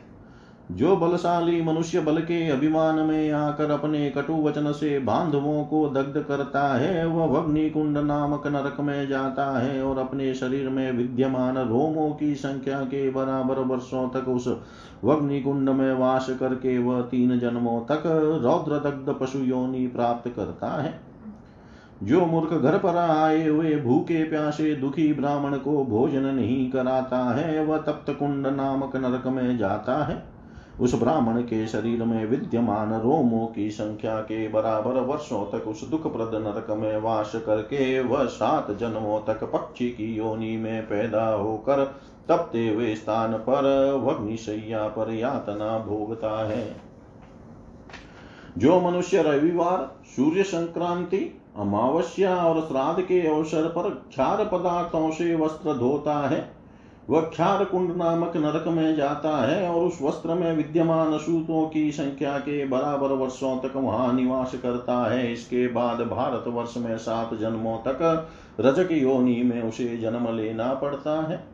जो 0.70 0.96
बलशाली 0.96 1.62
मनुष्य 1.62 2.00
बल 2.00 2.20
के 2.20 2.48
अभिमान 2.48 2.94
में 2.94 3.30
आकर 3.32 3.70
अपने 3.70 4.10
कटु 4.10 4.32
वचन 4.32 4.72
से 4.72 4.98
बांधवों 4.98 5.64
को 5.64 5.88
दग्ध 5.88 6.22
करता 6.22 6.62
है, 6.74 7.06
वह 7.06 7.38
अग्नि 7.38 7.70
कुंड 7.70 7.98
नामक 7.98 8.46
नरक 8.46 8.80
में 8.80 9.08
जाता 9.08 9.58
है 9.58 9.82
और 9.84 9.98
अपने 9.98 10.34
शरीर 10.34 10.68
में 10.68 10.92
विद्यमान 10.92 11.58
रोमों 11.58 12.10
की 12.10 12.34
संख्या 12.34 12.80
के 12.80 13.10
बराबर 13.10 13.58
वर्षों 13.58 14.08
तक 14.08 14.28
उस 14.28 14.48
वग्नि 15.04 15.40
कुंड 15.40 15.68
में 15.68 15.92
वास 15.94 16.30
करके 16.30 16.78
वह 16.78 17.00
तीन 17.00 17.38
जन्मों 17.38 17.80
तक 17.80 18.02
रौद्र 18.44 18.90
दग्ध 18.90 19.14
पशु 19.20 19.38
योनि 19.38 19.86
प्राप्त 19.86 20.32
करता 20.36 20.82
है। 20.82 21.00
जो 22.02 22.26
मूर्ख 22.26 22.52
घर 22.52 22.78
पर 22.78 22.96
आए 22.96 23.48
हुए 23.48 23.76
भूखे 23.76 24.24
प्यासे 24.24 24.74
दुखी 24.74 25.12
ब्राह्मण 25.12 25.56
को 25.56 25.84
भोजन 25.84 26.24
नहीं 26.24 26.70
कराता 26.70 27.18
है, 27.18 27.64
वह 27.64 27.78
तप्त 27.78 28.16
कुंड 28.18 28.46
नामक 28.46 28.96
नरक 28.96 29.26
में 29.26 29.58
जाता 29.58 30.04
है। 30.04 30.29
उस 30.80 30.94
ब्राह्मण 30.94 31.42
के 31.42 31.66
शरीर 31.66 32.04
में 32.04 32.26
विद्यमान 32.26 33.00
रोमों 33.00 33.46
की 33.46 33.70
संख्या 33.70 34.20
के 34.20 34.48
बराबर 34.48 34.92
वर्षों 34.92 35.58
तक 35.58 35.68
उस 35.68 35.88
दुखप्रद 35.88 36.30
नरक 36.34 36.70
में 36.70 37.00
वास 37.00 37.32
करके 37.36 38.00
वह 38.00 38.24
सात 38.24 38.70
जन्मों 38.70 39.20
तक 39.20 39.44
पक्षी 39.44 39.90
की 39.90 40.16
योनि 40.16 40.56
में 40.56 40.82
पैदा 40.82 41.28
होकर 41.28 41.94
तपते 42.28 42.68
हुए 42.68 42.94
स्थान 42.94 43.32
पर 43.32 43.92
वग्निशैया 44.04 44.88
पर 44.88 45.14
यातना 45.14 45.78
भोगता 45.78 46.48
है। 46.48 46.76
जो 48.58 48.80
मनुष्य 48.80 49.22
रविवार, 49.22 49.96
सूर्य 50.06 50.42
संक्रांति, 50.42 51.40
अमावस्या 51.56 52.36
और 52.36 52.60
श्राद्ध 52.60 53.02
के 53.02 53.20
अवसर 53.20 53.68
पर 53.68 53.90
क्षार 53.90 54.44
पदार्थों 54.44 55.10
से 55.10 55.34
वस्त्र 55.34 55.74
धोता 55.74 56.28
है 56.28 56.59
वह 57.08 57.20
क्षार 57.20 57.64
कुंड 57.64 57.96
नामक 57.96 58.36
नरक 58.36 58.64
में 58.68 58.96
जाता 58.96 59.46
है 59.46 59.70
और 59.70 59.86
उस 59.86 59.98
वस्त्र 60.02 60.34
में 60.34 60.56
विद्यमान 60.56 61.18
सूतों 61.18 61.68
की 61.68 61.92
संख्या 61.92 62.38
के 62.38 62.66
बराबर 62.66 63.08
वर्षों 63.08 63.58
तक 63.58 63.76
वहाँ 63.76 64.12
निवास 64.12 64.54
करता 64.54 65.10
है। 65.10 65.32
इसके 65.32 65.68
बाद 65.68 66.00
भारत 66.00 66.44
वर्ष 66.46 66.76
में 66.76 66.98
सात 66.98 67.34
जन्मों 67.34 67.78
तक 67.78 68.28
रजक 68.60 68.92
योनि 68.92 69.42
में 69.42 69.62
उसे 69.62 69.96
जन्म 69.96 70.36
लेना 70.36 70.74
पड़ता 70.74 71.22
है। 71.22 71.44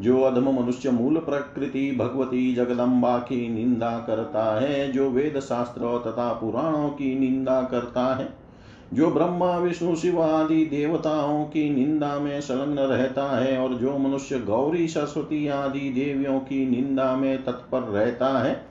जो 0.00 0.20
अधम 0.22 0.60
मनुष्य 0.60 0.90
मूल 0.90 1.16
प्रकृति 1.18 1.96
भगवती 2.00 2.54
जगदम्बा 2.54 3.18
की 3.18 3.48
निंदा 3.48 3.98
करता 3.98 4.60
है, 4.60 4.92
जो 4.92 5.10
वेद 5.10 5.40
शास्त्र 5.40 5.80
तथा 5.80 6.32
पुराणों 6.32 6.88
की 6.88 7.18
निंदा 7.18 7.62
करता 7.62 8.14
है। 8.14 8.45
जो 8.94 9.10
ब्रह्मा, 9.10 9.58
विष्णु, 9.58 9.96
शिव 9.96 10.22
आदि 10.22 10.66
देवताओं 10.66 11.44
की 11.44 11.74
निंदा 11.74 12.18
में 12.18 12.40
संलग्न 12.40 12.78
रहता 12.78 13.38
है 13.38 13.58
और 13.58 13.74
जो 13.74 13.98
मनुष्य 13.98 14.38
गौरी, 14.38 14.88
सरस्वती 14.88 15.48
आदि 15.48 15.90
देवियों 15.90 16.40
की 16.40 16.70
निंदा 16.70 17.16
में 17.16 17.44
तत्पर 17.44 17.80
रहता 17.80 18.44
है, 18.44 18.66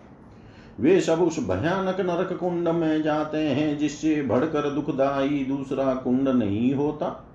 वे 0.80 1.02
सब 1.02 1.22
उस 1.22 1.50
भयानक 1.50 2.02
नरक 2.02 2.40
कुंड 2.40 2.68
में 2.68 3.02
जाते 3.04 3.38
हैं, 3.38 3.78
जिससे 3.78 4.22
भड़कर 4.22 4.70
दुखदायी 4.70 5.46
दूसरा 5.46 5.94
कुंड 5.94 6.30
नहीं 6.30 6.74
होता। 6.74 7.30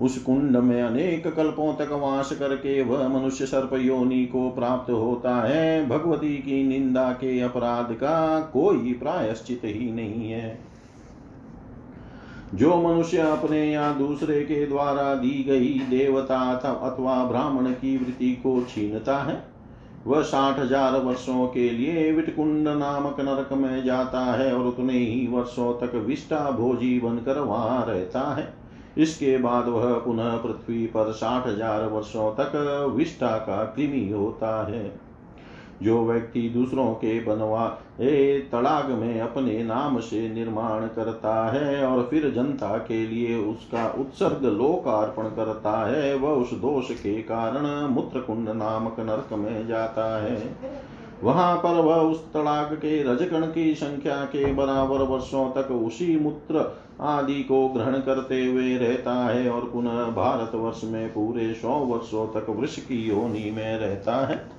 उस 0.00 0.18
कुंड 0.18 0.56
में 0.56 0.82
अनेक 0.82 1.34
कल्पों 1.34 1.74
तक 1.74 1.92
वास 1.92 2.32
करके 2.32 2.82
वह 2.82 3.08
मनुष्य 3.08 3.46
सर्प 3.46 3.70
योनि 3.74 4.26
को 4.26 4.50
प्राप्त 4.50 4.90
होता 4.90 5.34
है। 5.36 5.88
भगवती 5.88 6.36
की 6.36 6.68
निंदा 6.68 7.12
के 7.12 7.40
अपराध 7.40 7.92
का 7.92 8.40
कोई 8.40 8.92
प्रायश्चित 8.92 9.60
ही 9.64 9.92
नहीं 9.92 10.30
है। 10.30 10.77
जो 12.54 12.76
मनुष्य 12.82 13.18
अपने 13.18 13.64
या 13.64 13.90
दूसरे 13.92 14.42
के 14.42 14.64
द्वारा 14.66 15.14
दी 15.14 15.42
गई 15.44 15.78
देवता 15.90 16.38
अथवा 16.88 17.22
ब्राह्मण 17.24 17.70
की 17.72 17.96
वृत्ति 17.96 18.32
को 18.34 18.60
छीनता 18.64 19.16
है, 19.16 19.42
वह 20.06 20.22
साठ 20.22 20.58
हज़ार 20.58 21.00
वर्षों 21.00 21.46
के 21.46 21.68
लिए 21.70 22.10
विटकुंड 22.12 22.68
नामक 22.68 23.20
नरक 23.20 23.52
में 23.52 23.84
जाता 23.84 24.20
है 24.32 24.52
और 24.54 24.66
उतने 24.66 24.98
ही 24.98 25.26
वर्षों 25.26 25.72
तक 25.80 25.94
विष्टा 25.96 26.50
भोजी 26.50 26.98
बनकर 27.00 27.38
वहाँ 27.38 27.84
रहता 27.86 28.20
है। 28.34 28.52
इसके 28.98 29.36
बाद 29.38 29.68
वह 29.68 29.92
पुनः 29.98 30.36
पृथ्वी 30.36 30.86
पर 30.86 31.12
साठ 31.12 31.46
हज़ार 31.46 31.84
वर्षों 31.86 32.30
तक 32.34 32.52
विष्टा 32.96 33.36
का 33.38 33.64
कृमि 33.76 34.08
होता 34.12 34.66
है। 34.66 34.90
जो 35.82 36.04
व्यक्ति 36.06 36.48
दूसरों 36.48 36.92
के 36.94 37.18
बनवाए 37.98 38.38
तड़ाग 38.52 38.90
में 38.90 39.20
अपने 39.20 39.64
नाम 39.64 40.00
से 40.00 40.28
निर्माण 40.28 40.86
करता 40.86 41.50
है 41.50 41.86
और 41.86 42.06
फिर 42.10 42.30
जनता 42.30 42.78
के 42.78 43.06
लिए 43.06 43.36
उसका 43.36 43.88
उत्सर्ग 43.98 44.44
लोकार्पण 44.44 45.22
करता 45.22 45.86
है, 45.88 46.14
वह 46.14 46.30
उस 46.30 46.52
दोष 46.52 46.90
के 46.90 47.22
कारण 47.22 47.88
मूत्रकुंड 47.90 48.48
नामक 48.48 48.96
नरक 49.00 49.32
में 49.32 49.66
जाता 49.66 50.22
है। 50.22 50.52
वहाँ 51.22 51.56
पर 51.56 51.80
वह 51.80 51.96
उस 51.96 52.32
तड़ाग 52.32 52.74
के 52.74 53.02
रजकण 53.02 53.46
की 53.46 53.74
संख्या 53.74 54.24
के 54.24 54.52
बराबर 54.54 55.02
वर्षों 55.02 55.50
तक 55.50 55.70
उसी 55.70 56.18
मूत्र 56.20 56.82
आदि 57.00 57.42
को 57.42 57.68
ग्रहण 57.68 57.92
करते 57.92 58.44
हुए 58.46 58.76
रहता 58.76 59.14
है 59.14 59.50
और 59.50 59.60
पुनः 59.60 60.04
भारत 60.04 60.54
वर्ष 60.54 60.84
में 60.84 61.08
पूरे 61.08 61.54
सौ 61.54 61.68
वर्षों 61.68 62.26
तक 62.26 62.46
वृक्ष 62.50 62.78
की 62.78 63.08
योनि 63.08 63.50
में 63.50 63.78
रहता 63.78 64.26
है। 64.26 64.57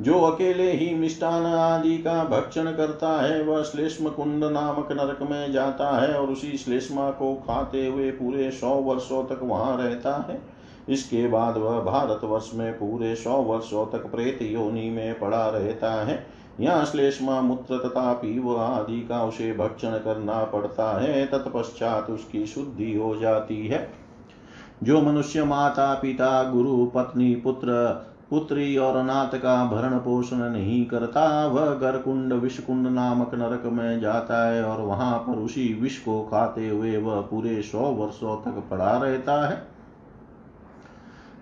जो 0.00 0.20
अकेले 0.20 0.72
ही 0.72 0.94
मिष्टान 0.94 1.46
आदि 1.46 1.98
का 1.98 2.24
भक्षण 2.24 2.64
करता 2.64 3.22
है, 3.22 3.42
वह 3.42 3.62
श्लेष्म 3.62 4.08
कुंड 4.08 4.44
नामक 4.44 4.88
नरक 4.92 5.30
में 5.30 5.52
जाता 5.52 6.00
है 6.00 6.20
और 6.20 6.28
उसी 6.28 6.58
श्लेष्मा 6.58 7.10
को 7.10 7.34
खाते 7.34 7.86
हुए 7.86 8.10
पूरे 8.10 8.50
सौ 8.50 8.68
वर्षों 8.68 9.24
तक 9.24 9.40
वहाँ 9.42 9.76
रहता 9.76 10.26
है। 10.30 10.42
इसके 10.88 11.28
बाद 11.28 11.56
वह 11.56 11.80
भारत 11.80 12.20
वर्ष 12.24 12.50
में 12.54 12.72
पूरे 12.72 13.14
सौ 13.14 13.36
वर्षों 13.36 13.86
तक 13.86 13.98
प्रेत 13.98 14.38
योनि 14.42 14.90
में 14.90 15.18
पड़ा 15.18 15.48
रहता 15.48 16.04
है। 16.04 16.26
यहाँ 16.60 16.84
श्लेष्मा, 16.84 17.40
मूत्र 17.40 17.78
तथा 17.78 18.12
पीव 18.12 18.56
आदि 18.56 19.00
का 19.00 19.24
उसे 19.24 19.52
भक्षण 19.52 19.90
करना 19.90 20.44
पड़ता 20.44 21.00
है। 21.00 21.26
तत्पश्चात 21.26 22.10
उसकी 22.10 22.46
शुद्धि 22.46 22.94
हो 22.96 23.16
जाती 23.16 23.66
है। 23.66 23.92
जो 24.82 25.00
मनुष्य 25.00 25.44
माता 25.44 25.94
पिता, 25.94 26.42
गुरु, 26.42 26.86
पत्नी, 26.86 27.34
पुत्र 27.34 27.70
पुत्री 28.30 28.76
और 28.76 28.96
अनाथ 28.96 29.38
का 29.38 29.64
भरण 29.64 29.98
पोषण 29.98 30.36
नहीं 30.36 30.86
करता, 30.86 31.46
वह 31.46 31.66
गरकुंड 31.74 32.32
विषकुंड 32.32 32.86
नामक 32.86 33.34
नरक 33.34 33.62
में 33.66 34.00
जाता 34.00 34.48
है 34.48 34.64
और 34.64 34.80
वहाँ 34.80 35.18
पर 35.18 35.32
उसी 35.32 35.78
विष 35.82 35.98
को 35.98 36.22
खाते 36.22 36.68
हुए 36.68 36.96
वह 36.96 37.20
पूरे 37.20 37.62
सौ 37.62 37.78
वर्षों 37.78 38.36
तक 38.36 38.68
पड़ा 38.70 38.96
रहता 38.96 39.48
है। 39.48 39.56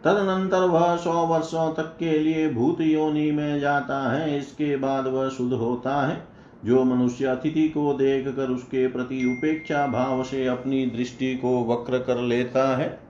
तदनंतर 0.04 0.62
वह 0.62 0.96
सौ 0.96 1.12
वर्षों 1.12 1.72
तक 1.72 1.96
के 1.98 2.18
लिए 2.18 2.50
भूत 2.50 2.80
योनि 2.80 3.30
में 3.30 3.60
जाता 3.60 4.12
है, 4.12 4.38
इसके 4.38 4.76
बाद 4.76 5.06
वह 5.06 5.28
शुद्ध 5.28 5.52
होता 5.52 6.06
है। 6.06 6.34
जो 6.64 6.84
मनुष्य 6.84 7.24
अतिथि 7.24 7.68
को 7.68 7.94
देख 7.94 8.28
कर 8.28 8.50
उसके 8.50 8.86
प्रति 8.88 9.24
उपेक्षा 9.32 9.86
भाव 9.86 10.22
से 10.22 10.46
अपनी 10.46 10.86
दृष्टि 10.86 11.34
को 11.36 11.64
वक्र 11.64 11.98
कर 11.98 12.16
लेता 12.16 12.76
है 12.76 13.03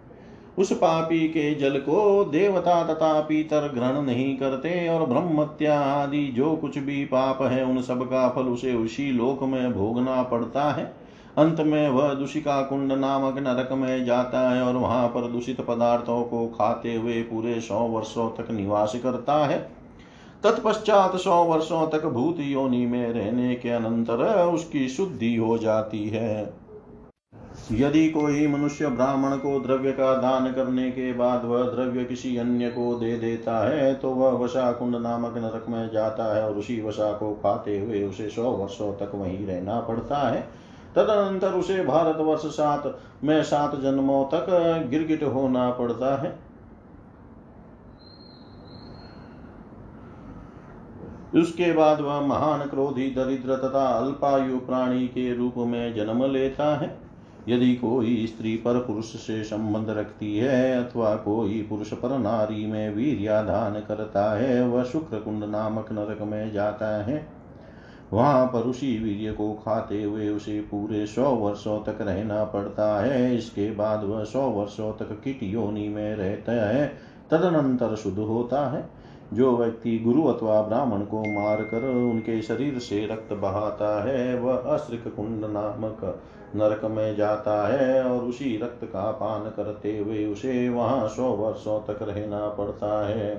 उस 0.58 0.72
पापी 0.72 1.28
के 1.28 1.54
जल 1.54 1.78
को 1.78 2.24
देवता 2.24 2.82
तथा 2.84 3.20
पीतर 3.20 3.68
ग्रहण 3.74 4.02
नहीं 4.02 4.36
करते 4.36 4.88
और 4.88 5.06
ब्रह्मत्या 5.06 5.80
आदि 5.80 6.26
जो 6.26 6.56
कुछ 6.56 6.78
भी 6.78 7.04
पाप 7.04 7.42
है, 7.42 7.64
उन 7.64 7.80
सब 7.82 8.02
का 8.02 8.28
फल 8.28 8.42
उसे 8.42 8.74
उसी 8.74 9.10
लोक 9.12 9.42
में 9.42 9.72
भोगना 9.72 10.22
पड़ता 10.22 10.70
है। 10.70 10.84
अंत 11.38 11.60
में 11.60 11.88
वह 11.88 12.14
दूषिका 12.14 12.62
कुंड 12.62 12.92
नामक 12.92 13.38
नरक 13.38 13.72
में 13.72 14.04
जाता 14.04 14.50
है 14.50 14.62
और 14.62 14.76
वहाँ 14.76 15.08
पर 15.08 15.28
दूषित 15.28 15.60
पदार्थों 15.60 16.22
को 16.24 16.46
खाते 16.48 16.94
हुए 16.94 17.22
पूरे 17.22 17.60
सौ 17.60 17.78
वर्षों 17.78 18.28
तक 18.30 18.50
निवास 18.50 18.92
करता 19.02 19.44
है। 19.46 19.58
तत्पश्चात 20.42 21.16
सौ 21.16 21.44
वर्षों 21.44 21.86
तक 21.88 22.04
भूत 22.06 22.36
योनि 22.40 22.86
में 22.86 23.08
रहने 23.12 23.54
के 23.54 23.68
अनंतर 23.68 24.24
उसकी 24.46 24.88
शुद्धि 24.88 25.36
हो 25.36 25.58
जाती 25.58 26.08
है। 26.08 26.63
यदि 27.72 28.08
कोई 28.10 28.46
मनुष्य 28.46 28.88
ब्राह्मण 28.88 29.36
को 29.36 29.58
द्रव्य 29.60 29.92
का 29.92 30.14
दान 30.14 30.52
करने 30.52 30.90
के 30.90 31.12
बाद 31.12 31.44
वह 31.44 31.62
द्रव्य 31.64 32.04
किसी 32.04 32.36
अन्य 32.36 32.68
को 32.70 32.94
दे 32.94 33.16
देता 33.16 33.58
है 33.68 33.94
तो 33.94 34.10
वह 34.10 34.32
वशा 34.38 34.70
कुंड 34.72 34.96
नामक 34.96 35.36
नरक 35.36 35.66
में 35.68 35.90
जाता 35.90 36.34
है 36.36 36.44
और 36.48 36.56
उसी 36.56 36.80
वशा 36.82 37.10
को 37.12 37.32
खाते 37.34 37.78
हुए 37.78 38.02
उसे 38.02 38.28
सौ 38.28 38.50
वर्षों 38.50 38.92
तक 38.94 39.14
वहीं 39.14 39.46
रहना 39.46 39.80
पड़ता 39.80 40.18
है। 40.28 40.40
तदनंतर 40.96 41.52
उसे 41.52 41.84
भारत 41.84 42.16
वर्ष 42.16 42.46
सात 42.46 43.00
में 43.24 43.42
सात 43.42 43.76
जन्मों 43.80 44.24
तक 44.24 44.46
गिरगिट 44.90 45.22
होना 45.24 45.70
पड़ता 45.70 46.14
है। 46.22 46.38
उसके 51.34 51.72
बाद 51.72 52.00
वह 52.00 52.20
महान 52.20 52.66
क्रोधी 52.68 53.08
दरिद्र 53.10 53.56
तथा 53.56 53.86
अल्पायु 53.86 54.58
प्राणी 54.58 55.06
के 55.08 55.32
रूप 55.34 55.54
में 55.58 55.94
जन्म 55.94 56.24
लेता 56.24 56.74
है। 56.76 57.03
यदि 57.48 57.74
कोई 57.74 58.26
स्त्री 58.26 58.56
पर 58.56 58.78
पुरुष 58.78 59.04
से 59.04 59.44
संबंध 59.44 59.90
रखती 59.90 60.38
है 60.38 60.84
अथवा 60.84 61.16
कोई 61.16 61.66
पुरुष 61.70 61.92
पर 61.92 62.18
नारी 62.18 62.66
में 62.66 62.94
वीर्याधान 62.94 63.72
करता 63.72 64.38
है, 64.38 64.68
वह 64.68 64.84
शुक्र 64.84 65.18
कुंड 65.18 65.44
नामक 65.44 65.92
नरक 65.92 66.22
में 66.22 66.52
जाता 66.52 67.04
है। 67.04 67.26
वहाँ 68.12 68.46
पर 68.46 68.58
उसी 68.58 68.98
वीर्य 68.98 69.32
को 69.32 69.52
खाते 69.52 70.02
हुए 70.02 70.28
उसे 70.28 70.60
पूरे 70.60 71.06
सौ 71.06 71.22
वर्षों 71.22 71.80
तक 71.80 71.98
रहना 72.00 72.44
पड़ता 72.44 73.00
है। 73.00 73.36
इसके 73.36 73.70
बाद 73.70 74.04
वह 74.04 74.24
सौ 74.24 74.40
वर्षों 74.40 74.92
तक 74.92 75.20
किट 75.24 75.42
योनि 75.42 75.88
में 75.88 76.16
रहता 76.16 76.68
है। 76.68 76.92
तदनंतर 77.30 77.96
शुद्ध 77.96 78.18
होता 78.18 78.66
है। 78.66 79.04
जो 79.34 79.56
व्यक्ति 79.56 79.98
गुरु 79.98 80.22
अथवा 80.24 80.62
ब्राह्मण 80.62 81.00
को 81.00 81.20
मार 81.20 81.56
कर 81.56 81.88
उनके 81.88 82.42
शरीर 82.42 82.78
से 82.78 83.06
रक्त 83.06 83.32
बहाता 83.32 84.04
है, 84.04 84.40
वह 84.40 84.56
अश्रिक 84.56 85.16
कुंड 85.16 85.44
नामक 85.44 86.22
नरक 86.54 86.84
में 86.84 87.16
जाता 87.16 87.66
है 87.68 88.04
और 88.04 88.24
उसी 88.24 88.56
रक्त 88.56 88.84
का 88.84 89.10
पान 89.10 89.50
करते 89.50 89.98
हुए 89.98 90.26
उसे 90.26 90.68
वहाँ 90.68 91.08
सौ 91.08 91.22
वर्षों 91.22 91.80
तक 91.80 92.02
रहना 92.02 92.48
पड़ता 92.48 93.06
है। 93.08 93.34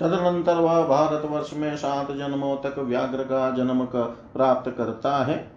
तदनंतर 0.00 0.54
वह 0.54 0.82
भारत 0.86 1.24
वर्ष 1.24 1.54
में 1.54 1.76
सात 1.76 2.12
जन्मों 2.12 2.56
तक 2.56 2.78
व्याघ्र 2.78 3.22
का 3.22 3.50
जन्म 3.50 3.84
कर 3.84 4.02
प्राप्त 4.34 4.70
करता 4.70 5.16
है। 5.24 5.50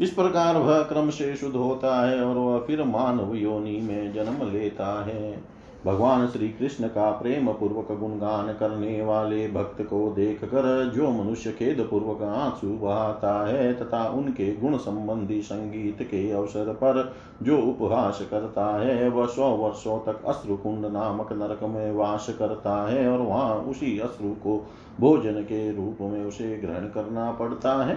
इस 0.00 0.10
प्रकार 0.10 0.56
वह 0.56 0.82
क्रम 0.82 1.10
से 1.10 1.34
शुद्ध 1.36 1.56
होता 1.56 2.08
है 2.08 2.20
और 2.24 2.36
वह 2.36 2.58
फिर 2.58 2.82
मानव 2.82 3.34
योनि 3.34 3.80
में 3.80 4.12
जन्म 4.12 4.52
लेता 4.52 5.04
है। 5.04 5.49
भगवान 5.86 6.26
श्री 6.26 6.48
कृष्ण 6.48 6.88
का 6.88 7.10
प्रेम 7.10 7.52
पूर्वक 7.52 7.98
गुणगान 7.98 8.52
करने 8.52 9.02
वाले 9.02 9.48
भक्त 9.48 9.82
को 9.82 10.10
देख 10.10 10.44
कर 10.44 10.92
जो 10.96 11.10
मनुष्य 11.10 11.52
खेद 11.52 11.88
पूर्वक 11.90 12.22
आँसू 12.22 12.68
बहाता 12.68 13.48
है 13.48 13.72
तथा 13.74 14.08
उनके 14.08 14.56
गुण 14.56 14.76
संबंधी 14.76 15.42
संगीत 15.42 16.02
के 16.02 16.30
अवसर 16.30 16.72
पर 16.72 17.14
जो 17.42 17.58
उपहास 17.58 18.26
करता 18.30 18.80
है, 18.80 19.08
वह 19.08 19.26
सौ 19.26 19.50
वर्षों 19.50 19.98
तक 19.98 20.24
अश्रुकुंड 20.24 20.86
नामक 20.86 21.32
नरक 21.32 21.62
में 21.62 21.92
वास 21.92 22.26
करता 22.38 22.90
है 22.90 23.08
और 23.08 23.18
वहाँ 23.18 23.54
उसी 23.54 23.98
अश्रु 23.98 24.30
को 24.30 24.66
भोजन 25.00 25.42
के 25.42 25.76
रूप 25.76 25.98
में 26.00 26.24
उसे 26.24 26.56
ग्रहण 26.56 26.86
करना 26.86 27.30
पड़ता 27.30 27.84
है। 27.84 27.94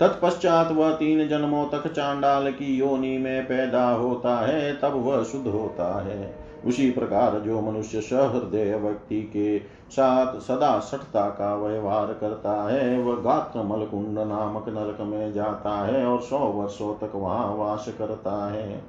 तत्पश्चात 0.00 0.72
वह 0.72 0.90
तीन 0.90 1.28
जन्मों 1.28 1.66
तक 1.66 1.92
चांडाल 1.92 2.52
की 2.52 2.76
योनि 2.76 3.18
में 3.18 3.46
पैदा 3.46 3.90
होता 3.90 4.46
है, 4.46 4.72
तब 4.76 4.92
वह 5.06 5.22
शुद्ध 5.22 5.46
होता 5.46 6.04
है। 6.04 6.41
उसी 6.66 6.90
प्रकार 6.90 7.38
जो 7.40 7.60
मनुष्य 7.60 8.00
सहृदय 8.00 8.74
व्यक्ति 8.76 9.22
के 9.22 9.58
साथ 9.90 10.40
सदा 10.40 10.78
सठता 10.78 11.28
का 11.28 11.54
व्यवहार 11.56 12.06
करता 12.06 12.70
है, 12.70 13.02
वह 13.02 13.16
गात्र 13.16 13.62
मलकुंड 13.62 14.18
नामक 14.18 14.68
नरक 14.68 15.00
में 15.00 15.32
जाता 15.32 15.84
है 15.84 16.06
और 16.06 16.20
सौ 16.20 16.38
वर्षों 16.38 16.94
तक 16.94 17.12
वहाँ 17.14 17.54
वास 17.56 17.86
करता 17.98 18.52
है। 18.52 18.84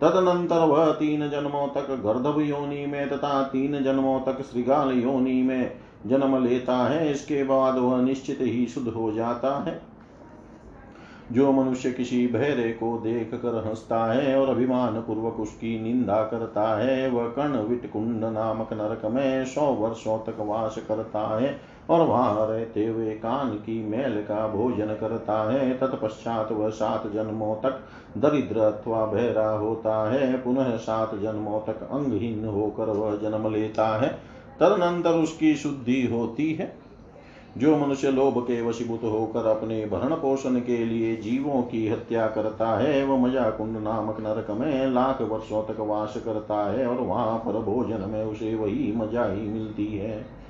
तदनंतर 0.00 0.58
वह 0.58 0.92
तीन 0.92 1.30
जन्मों 1.30 1.68
तक 1.68 1.90
गर्दभ 2.04 2.40
योनि 2.40 2.86
में 2.86 3.08
तथा 3.08 3.42
तीन 3.42 3.84
जन्मों 3.84 4.20
तक 4.20 4.42
श्रीगाल 4.42 4.92
योनि 4.92 5.42
में 5.42 5.72
जन्म 6.06 6.44
लेता 6.44 6.76
है। 6.76 7.10
इसके 7.10 7.44
बाद 7.44 7.78
वह 7.78 8.00
निश्चित 8.00 8.38
ही 8.40 8.66
शुद्ध 8.66 8.88
हो 8.88 9.12
जाता 9.12 9.64
है। 9.64 9.91
जो 11.32 11.52
मनुष्य 11.52 11.90
किसी 11.92 12.26
बहरे 12.26 12.72
को 12.72 12.98
देख 12.98 13.30
कर 13.34 13.64
हंसता 13.66 14.12
है 14.12 14.40
और 14.40 14.48
अभिमान 14.48 15.00
पूर्वक 15.00 15.40
उसकी 15.40 15.82
निंदा 15.82 16.22
करता 16.22 16.78
है, 16.78 17.10
वह 17.10 17.26
कर्ण 17.28 17.58
विटकुंड 17.58 18.24
नामक 18.24 18.72
नरक 18.72 19.12
में 19.12 19.44
सौ 19.44 19.60
वर्षों 19.60 20.18
तक 20.18 20.36
वास 20.40 20.78
करता 20.88 21.40
है 21.40 21.60
और 21.90 22.00
वहाँ 22.00 22.46
रहते 22.50 22.86
हुए 22.86 23.10
कान 23.10 23.50
की 23.50 23.82
मेल 23.86 24.22
का 24.22 24.48
भोजन 24.48 24.86
करता 24.86 25.52
है। 25.52 25.78
तत्पश्चात 25.78 26.52
वह 26.52 26.70
सात 26.70 27.12
जन्मों 27.12 27.56
तक 27.56 27.80
दरिद्र 28.18 28.58
अथवा 28.58 29.06
बहरा 29.06 29.50
होता 29.50 30.12
है। 30.12 30.36
पुनः 30.36 30.76
सात 30.76 31.14
जन्मों 31.14 31.60
तक 31.60 31.82
अंगहीन 31.82 32.44
होकर 32.44 32.84
वह 32.84 33.16
जन्म 33.16 33.52
लेता 33.52 34.00
है। 34.00 34.08
तदनंतर 34.60 35.10
उसकी 35.10 35.54
शुद्धि 35.54 36.06
होती 36.06 36.52
है। 36.52 36.81
जो 37.58 37.76
मनुष्य 37.76 38.10
लोभ 38.10 38.38
के 38.42 38.60
वशीभूत 38.62 39.02
होकर 39.04 39.46
अपने 39.46 39.86
भरण 39.86 40.14
पोषण 40.14 40.60
के 40.60 40.76
लिए 40.84 41.16
जीवों 41.16 41.62
की 41.62 41.88
हत्या 41.88 42.26
करता 42.26 42.68
है, 42.78 43.04
वह 43.04 43.26
मज़ा 43.26 43.50
कुंड 43.50 43.76
नामक 43.76 44.20
नरक 44.20 44.50
में 44.50 44.86
लाख 44.86 45.22
वर्षों 45.22 45.62
तक 45.62 45.80
वास 45.80 46.14
करता 46.24 46.72
है 46.72 46.86
और 46.86 47.00
वहाँ 47.00 47.38
पर 47.38 47.58
भोजन 47.62 48.08
में 48.10 48.24
उसे 48.24 48.54
वही 48.54 48.92
मज़ा 48.96 49.24
ही 49.24 49.48
मिलती 49.48 49.86
है। 49.86 50.42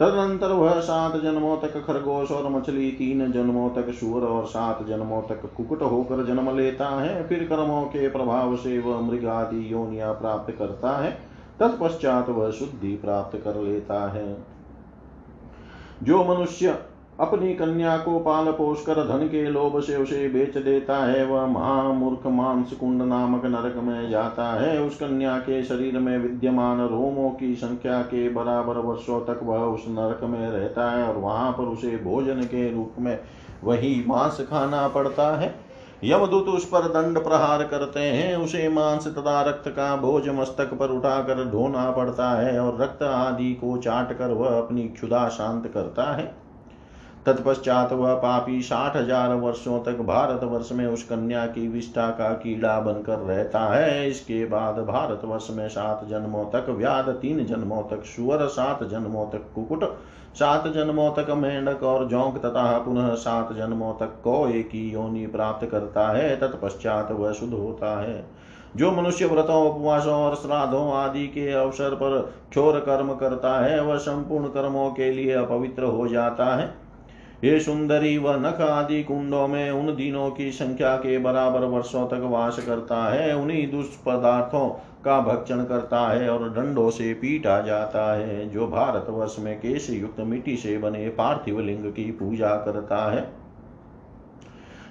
तदनंतर 0.00 0.52
वह 0.52 0.80
सात 0.80 1.16
जन्मों 1.16 1.56
तक 1.56 1.84
खरगोश 1.86 2.30
और 2.30 2.50
मछली, 2.50 2.90
तीन 2.90 3.32
जन्मों 3.32 3.68
तक 3.70 3.90
सुअर 3.90 4.22
और 4.22 4.46
सात 4.46 4.86
जन्मों 4.86 5.22
तक 5.22 5.50
कुकुट 5.56 5.82
होकर 5.82 6.24
जन्म 6.26 6.56
लेता 6.56 6.88
है। 6.88 7.28
फिर 7.28 7.44
कर्मों 7.44 7.82
के 7.82 8.08
प्रभाव 8.08 8.56
से 8.56 8.78
वह 8.78 9.00
मृग 9.00 9.26
आदि 9.26 9.72
योनिया 9.72 10.12
प्राप्त 10.12 10.54
करता 10.58 10.96
है। 10.98 11.10
तत्पश्चात 11.60 12.28
वह 12.28 12.50
शुद्धि 12.50 12.96
प्राप्त 12.96 13.38
कर 13.44 13.56
लेता 13.56 14.08
है। 14.12 14.59
जो 16.02 16.24
मनुष्य 16.24 16.78
अपनी 17.20 17.54
कन्या 17.54 17.96
को 17.96 18.18
पाल 18.18 18.50
पोष 18.52 18.84
कर 18.86 18.94
धन 19.08 19.26
के 19.26 19.42
लोभ 19.50 19.80
से 19.80 19.96
उसे 19.96 20.28
बेच 20.28 20.56
देता 20.58 20.96
है, 20.96 21.24
वह 21.26 21.46
महामूर्ख 21.46 22.26
मांस 22.26 22.72
कुंड 22.72 23.02
नामक 23.02 23.44
नरक 23.44 23.76
में 23.76 24.10
जाता 24.10 24.46
है। 24.60 24.80
उस 24.82 24.96
कन्या 24.96 25.36
के 25.38 25.62
शरीर 25.62 25.98
में 25.98 26.18
विद्यमान 26.18 26.80
रोमों 26.80 27.30
की 27.30 27.54
संख्या 27.54 28.00
के 28.02 28.28
बराबर 28.28 28.78
वर्षों 28.78 29.20
तक 29.20 29.40
वह 29.42 29.58
उस 29.58 29.84
नरक 29.88 30.24
में 30.24 30.50
रहता 30.50 30.90
है 30.90 31.04
और 31.04 31.16
वहाँ 31.16 31.52
पर 31.52 31.62
उसे 31.62 31.96
भोजन 31.96 32.42
के 32.44 32.74
रूप 32.74 32.94
में 32.98 33.18
वही 33.64 34.04
मांस 34.08 34.40
खाना 34.40 34.88
पड़ता 34.88 35.36
है। 35.36 35.54
यमदूत 36.04 36.48
उस 36.48 36.64
पर 36.64 36.80
दंड 36.80 37.24
प्रहार 37.24 37.64
करते 37.64 38.00
हैं। 38.00 38.36
उसे 38.36 38.68
मांस 38.68 39.06
तथा 39.06 39.42
रक्त 39.42 39.68
का 39.68 39.96
भोज 39.96 40.28
मस्तक 40.28 40.74
पर 40.74 40.90
उठाकर 40.90 41.44
ढोना 41.50 41.90
पड़ता 41.90 42.30
है 42.30 42.60
और 42.60 42.80
रक्त 42.82 43.02
आदि 43.02 43.54
को 43.54 43.76
चाट 43.76 44.18
कर 44.18 44.32
वह 44.32 44.58
अपनी 44.58 44.88
क्षुदा 44.88 45.28
शांत 45.28 45.66
करता 45.74 46.12
है। 46.16 46.39
तत्पश्चात 47.26 47.92
वह 47.92 48.14
पापी 48.14 48.60
साठ 48.62 48.96
हज़ार 48.96 49.34
वर्षों 49.34 49.78
तक 49.80 50.00
भारत 50.02 50.44
वर्ष 50.44 50.72
में 50.72 50.86
उस 50.86 51.02
कन्या 51.02 51.46
की 51.46 51.66
विष्ठा 51.68 52.08
का 52.10 52.32
कीड़ा 52.34 52.78
बनकर 52.80 53.18
रहता 53.18 53.60
है। 53.74 54.08
इसके 54.10 54.44
बाद 54.44 54.78
भारत 54.78 55.24
वर्ष 55.24 55.48
में 55.50 55.68
सात 55.68 56.06
जन्मों 56.08 56.44
तक 56.44 56.68
व्याध, 56.68 57.08
तीन 57.10 57.44
जन्मों 57.46 57.82
तक 57.82 58.04
सुअर, 58.06 58.46
सात 58.46 58.84
जन्मों 58.84 59.26
तक 59.26 59.52
कुकुट, 59.54 59.84
सात 60.34 60.68
जन्मों 60.68 61.10
तक 61.10 61.30
मेंढक 61.30 61.82
और 61.82 62.08
जोंक 62.08 62.38
तथा 62.38 62.78
पुनः 62.78 63.14
सात 63.14 63.52
जन्मों 63.52 63.92
तक 63.94 64.20
कोए 64.24 64.62
की 64.62 64.90
योनि 64.92 65.26
प्राप्त 65.26 65.66
करता 65.66 66.08
है। 66.08 66.36
तत्पश्चात 66.36 67.12
वह 67.12 67.32
शुद्ध 67.32 67.52
होता 67.54 68.00
है। 68.00 68.24
जो 68.76 68.90
मनुष्य 68.92 69.26
व्रतों, 69.26 69.64
उपवासों 69.70 70.14
और 70.14 70.34
श्राद्धों 70.34 70.92
आदि 70.94 71.26
के 71.26 71.50
अवसर 71.52 71.94
पर 71.94 72.32
छोर 72.52 72.78
कर्म 72.80 73.14
करता 73.14 73.58
है, 73.60 73.80
वह 73.82 73.96
संपूर्ण 73.96 74.48
कर्मों 74.48 74.90
के 74.90 75.10
लिए 75.12 75.32
अपवित्र 75.32 75.84
हो 75.84 76.08
जाता 76.08 76.54
है। 76.56 76.79
ये 77.44 77.60
सुंदरी 77.60 78.18
व 78.18 78.32
नख 78.36 78.60
आदि 78.60 79.02
कुंडों 79.04 79.48
में 79.48 79.70
उन 79.70 79.94
दिनों 79.96 80.30
की 80.30 80.50
संख्या 80.52 80.96
के 80.96 81.18
बराबर 81.18 81.64
वर्षों 81.64 82.06
तक 82.08 82.20
वास 82.22 82.58
करता 82.66 83.02
है। 83.12 83.36
उन्हीं 83.36 83.70
दुष्पदार्थों 83.70 84.68
का 85.04 85.20
भक्षण 85.20 85.64
करता 85.64 86.00
है 86.08 86.28
और 86.28 86.48
डंडों 86.50 86.90
से 86.90 87.12
पीटा 87.14 87.60
जाता 87.60 88.14
है, 88.14 88.48
जो 88.50 88.66
भारतवर्ष 88.66 89.36
में 89.38 89.56
केश 89.58 89.90
युक्त 89.90 90.20
मिट्टी 90.20 90.56
से 90.56 90.78
बने 90.78 91.08
पार्थिव 91.08 91.60
लिंग 91.60 91.92
की 91.92 92.10
पूजा 92.10 92.54
करता 92.56 93.10
है। 93.12 93.39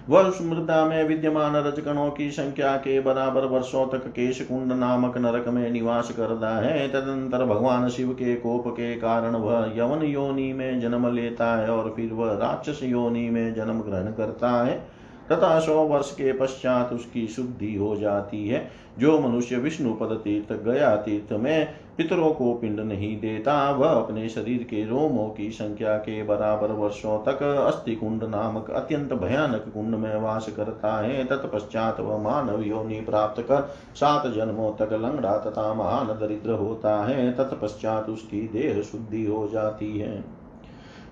वह 0.09 0.21
उस 0.21 0.41
में 0.41 1.07
विद्यमान 1.07 1.55
रजकणों 1.55 2.11
की 2.11 2.31
संख्या 2.31 2.75
के 2.77 2.99
बराबर 2.99 3.45
वर्षों 3.45 3.87
तक 3.87 4.07
केश 4.07 4.41
कुंड 4.41 4.71
नामक 4.71 5.17
नरक 5.17 5.47
में 5.47 5.71
निवास 5.71 6.11
करता 6.11 6.57
है। 6.57 6.87
तदंतर 6.87 7.45
भगवान 7.45 7.89
शिव 7.89 8.09
के 8.09 8.35
कोप 8.35 8.67
के 8.67 8.95
कारण 8.95 9.35
वह 9.35 9.73
यवन 9.75 10.03
योनि 10.03 10.53
में 10.53 10.79
जन्म 10.79 11.15
लेता 11.15 11.57
है 11.57 11.69
और 11.69 11.93
फिर 11.95 12.13
वह 12.13 12.33
राक्षस 12.33 12.83
योनि 12.83 13.29
में 13.29 13.53
जन्म 13.53 13.81
ग्रहण 13.81 14.11
करता 14.11 14.65
है। 14.65 14.99
तथा 15.31 15.59
सौ 15.59 15.73
वर्ष 15.73 16.11
के 16.11 16.33
पश्चात 16.33 16.93
उसकी 16.93 17.27
शुद्धि 17.27 17.75
हो 17.75 17.95
जाती 17.95 18.47
है। 18.47 18.71
जो 18.99 19.19
मनुष्य 19.19 19.55
विष्णु 19.55 19.93
पद 19.93 20.21
तीर्थ 20.23 20.63
गया 20.63 20.95
तीर्थ 20.95 21.33
में 21.33 21.67
पितरों 21.99 22.31
को 22.33 22.53
पिंड 22.53 22.79
नहीं 22.79 23.19
देता। 23.19 23.71
वह 23.71 23.89
अपने 23.89 24.29
शरीर 24.29 24.63
के 24.63 24.85
रोमों 24.85 25.29
की 25.29 25.49
संख्या 25.51 25.97
के 25.97 26.23
बराबर 26.23 26.71
वर्षों 26.71 27.17
तक 27.25 27.43
अस्थि 27.43 27.95
कुंड 27.95 28.23
नामक 28.23 28.69
अत्यंत 28.69 29.13
भयानक 29.13 29.65
कुंड 29.73 29.95
में 29.95 30.15
वास 30.15 30.49
करता 30.57 30.97
है। 31.01 31.25
तत्पश्चात 31.25 31.99
वह 31.99 32.17
मानव 32.17 32.62
योनि 32.62 33.01
प्राप्त 33.01 33.41
कर 33.41 33.69
सात 33.95 34.27
जन्मों 34.27 34.71
तक 34.71 34.93
लंगड़ा 34.93 35.38
तथा 35.38 35.73
महान 35.73 36.07
दरिद्र 36.07 36.51
होता 36.51 36.95
है। 37.05 37.31
तत्पश्चात 37.31 38.09
उसकी 38.09 38.41
देह 38.41 38.81
शुद्धि 38.81 39.25
हो 39.25 39.47
जाती 39.53 39.99
है। 39.99 40.39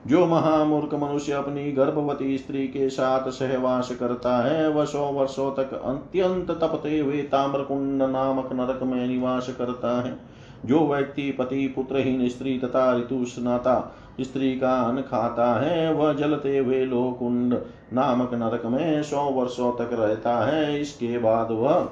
जो 0.08 0.26
महामूर्ख 0.26 0.94
मनुष्य 0.94 1.32
अपनी 1.32 1.72
गर्भवती 1.72 2.38
स्त्री 2.38 2.68
के 2.68 2.90
साथ 2.90 3.30
सहवास 3.30 3.92
करता 3.92 4.38
है, 4.38 4.70
वह 4.70 4.86
सौ 4.86 5.06
वर्षों 5.06 5.52
तक 5.52 5.74
अत्यंत 5.74 6.52
तपते 6.52 7.00
हुए 7.00 7.18
ताम्रकुंड 7.18 8.04
नामक 8.04 8.54
नरक 8.54 8.84
में 8.84 9.08
निवास 9.08 9.56
करता 9.58 10.02
है। 10.02 10.37
जो 10.66 10.88
व्यक्ति 10.88 11.32
पति, 11.32 11.68
पुत्रहीन, 11.68 12.30
स्त्री 12.30 12.60
तथा 12.60 12.98
ऋतु 12.98 13.26
स्नाता, 13.26 13.96
स्त्री 14.22 14.60
का 14.60 14.82
अन्न 14.82 15.02
खाता 15.02 15.60
है, 15.60 15.94
वह 15.94 16.14
जलते 16.14 16.58
हुए 16.58 16.86
लोकुंड 16.86 17.62
नामक 17.94 18.34
नरक 18.34 18.66
में 18.66 19.04
सौ 19.04 19.24
वर्षों 19.24 19.72
तक 19.72 19.90
रहता 19.94 20.46
है। 20.46 20.82
इसके 20.82 21.18
बाद 21.18 21.48
वह 21.52 21.90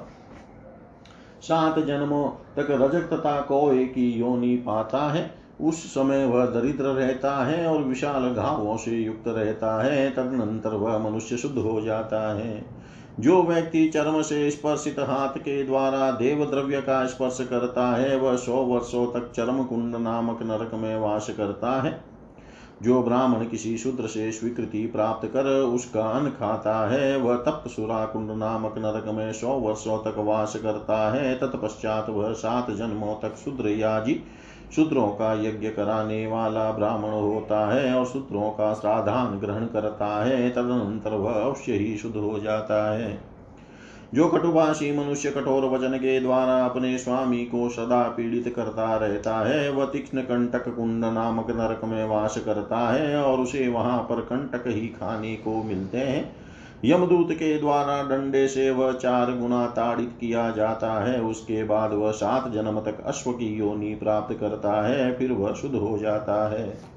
सात 1.42 1.78
जन्मों 1.78 2.28
तक 2.28 2.70
रजक 2.70 3.16
तथा 3.16 3.40
कोए 3.40 3.84
की 3.84 4.12
योनि 4.12 4.56
पाता 4.56 4.98
है। 4.98 5.46
उस 5.60 5.94
समय 5.94 6.26
वह 6.26 6.46
दरिद्र 6.46 6.84
रहता 6.84 7.44
है 7.44 7.66
और 7.66 7.82
विशाल 7.82 8.34
घावों 8.34 8.76
से 8.76 8.90
युक्त 8.90 9.24
रहता 9.26 9.82
है। 9.82 10.10
तदनंतर 10.10 10.70
वह 10.70 10.98
मनुष्य 10.98 11.36
शुद्ध 11.36 11.58
हो 11.58 11.80
जाता 11.80 12.34
है। 12.34 12.64
जो 13.20 13.42
व्यक्ति 13.42 13.88
चर्म 13.88 14.22
से 14.22 14.50
स्पर्शित 14.50 14.98
हाथ 14.98 15.38
के 15.38 15.62
द्वारा 15.64 16.10
देव 16.10 16.44
द्रव्य 16.44 16.80
का 16.80 17.06
स्पर्श 17.06 17.38
करता 17.40 17.96
है, 17.96 18.16
वह 18.16 18.36
सौ 18.36 18.52
वर्षों 18.52 19.06
तक 19.06 19.32
चरम 19.32 19.64
कुंड 19.64 19.96
नामक 19.96 20.42
नरक 20.42 20.70
में 20.74 20.96
वास 20.96 21.30
करता 21.30 21.82
है। 21.82 22.04
जो 22.82 23.02
ब्राह्मण 23.02 23.44
किसी 23.44 23.78
शूद्र 23.78 24.06
से 24.06 24.32
स्वीकृति 24.32 24.86
प्राप्त 24.86 25.28
कर 25.28 25.46
उसका 25.46 26.04
अन्न 26.04 26.30
खाता 26.30 26.88
है, 26.88 27.16
वह 27.16 27.36
तप 27.36 27.64
सुरा 27.66 28.04
कुंड 28.06 28.30
नामक 28.30 28.74
नरक 28.78 29.14
में 29.14 29.32
सौ 29.32 29.48
वर्षों 29.48 29.98
तक 29.98 30.18
वास 30.18 30.56
करता 30.56 31.14
है। 31.14 31.34
तत्पश्चात 31.34 32.06
वह 32.08 32.32
सात 32.32 32.70
जन्मों 32.70 33.14
तक 33.14 33.36
शूद्र 33.36 33.68
याजी 33.68 34.20
शूद्रों 34.72 35.08
का 35.08 35.32
यज्ञ 35.32 35.68
कराने 35.68 36.26
वाला 36.26 36.70
ब्राह्मण 36.70 37.10
होता 37.10 37.74
है 37.74 37.94
और 37.94 38.06
शूद्रों 38.06 38.50
का 38.50 38.74
श्राद्धान 38.74 39.38
ग्रहण 39.38 39.66
करता 39.66 40.24
है, 40.24 40.50
तदनंतर 40.50 41.10
वह 41.10 41.32
अवश्य 41.32 41.72
ही 41.72 41.96
शुद्ध 41.96 42.16
हो 42.16 42.38
जाता 42.38 42.94
है। 42.94 43.36
जो 44.14 44.28
कटुभाषी 44.28 44.98
मनुष्य 44.98 45.30
कठोर 45.30 45.64
वचन 45.64 45.96
के 45.96 46.20
द्वारा 46.20 46.64
अपने 46.64 46.98
स्वामी 46.98 47.44
को 47.44 47.68
सदा 47.68 48.02
पीड़ित 48.02 48.52
करता 48.56 48.96
रहता 48.96 49.36
है, 49.36 49.70
वह 49.70 49.84
तीक्ष्ण 49.84 50.20
कंटक 50.20 50.76
कुंड 50.76 51.04
नामक 51.04 51.50
नरक 51.50 51.84
में 51.84 52.04
वास 52.04 52.38
करता 52.38 52.92
है 52.92 53.22
और 53.22 53.40
उसे 53.40 53.68
वहाँ 53.68 53.98
पर 53.98 54.20
कंटक 54.20 54.64
ही 54.66 54.86
खाने 54.86 55.34
को 55.34 55.62
मिलते 55.62 55.98
हैं। 55.98 56.45
यमदूत 56.86 57.32
के 57.32 57.58
द्वारा 57.58 58.02
डंडे 58.02 58.46
से 58.48 58.70
वह 58.70 58.92
चार 58.92 59.30
गुना 59.38 59.66
ताड़ित 59.66 60.10
किया 60.20 60.50
जाता 60.50 60.92
है। 61.04 61.20
उसके 61.20 61.62
बाद 61.64 61.92
वह 61.92 62.10
सात 62.10 62.50
जन्म 62.52 62.80
तक 62.80 63.02
अश्व 63.06 63.30
की 63.32 63.54
योनि 63.54 63.94
प्राप्त 63.94 64.36
करता 64.40 64.80
है, 64.88 65.14
फिर 65.14 65.32
वह 65.32 65.54
शुद्ध 65.54 65.74
हो 65.74 65.96
जाता 65.98 66.48
है। 66.48 66.96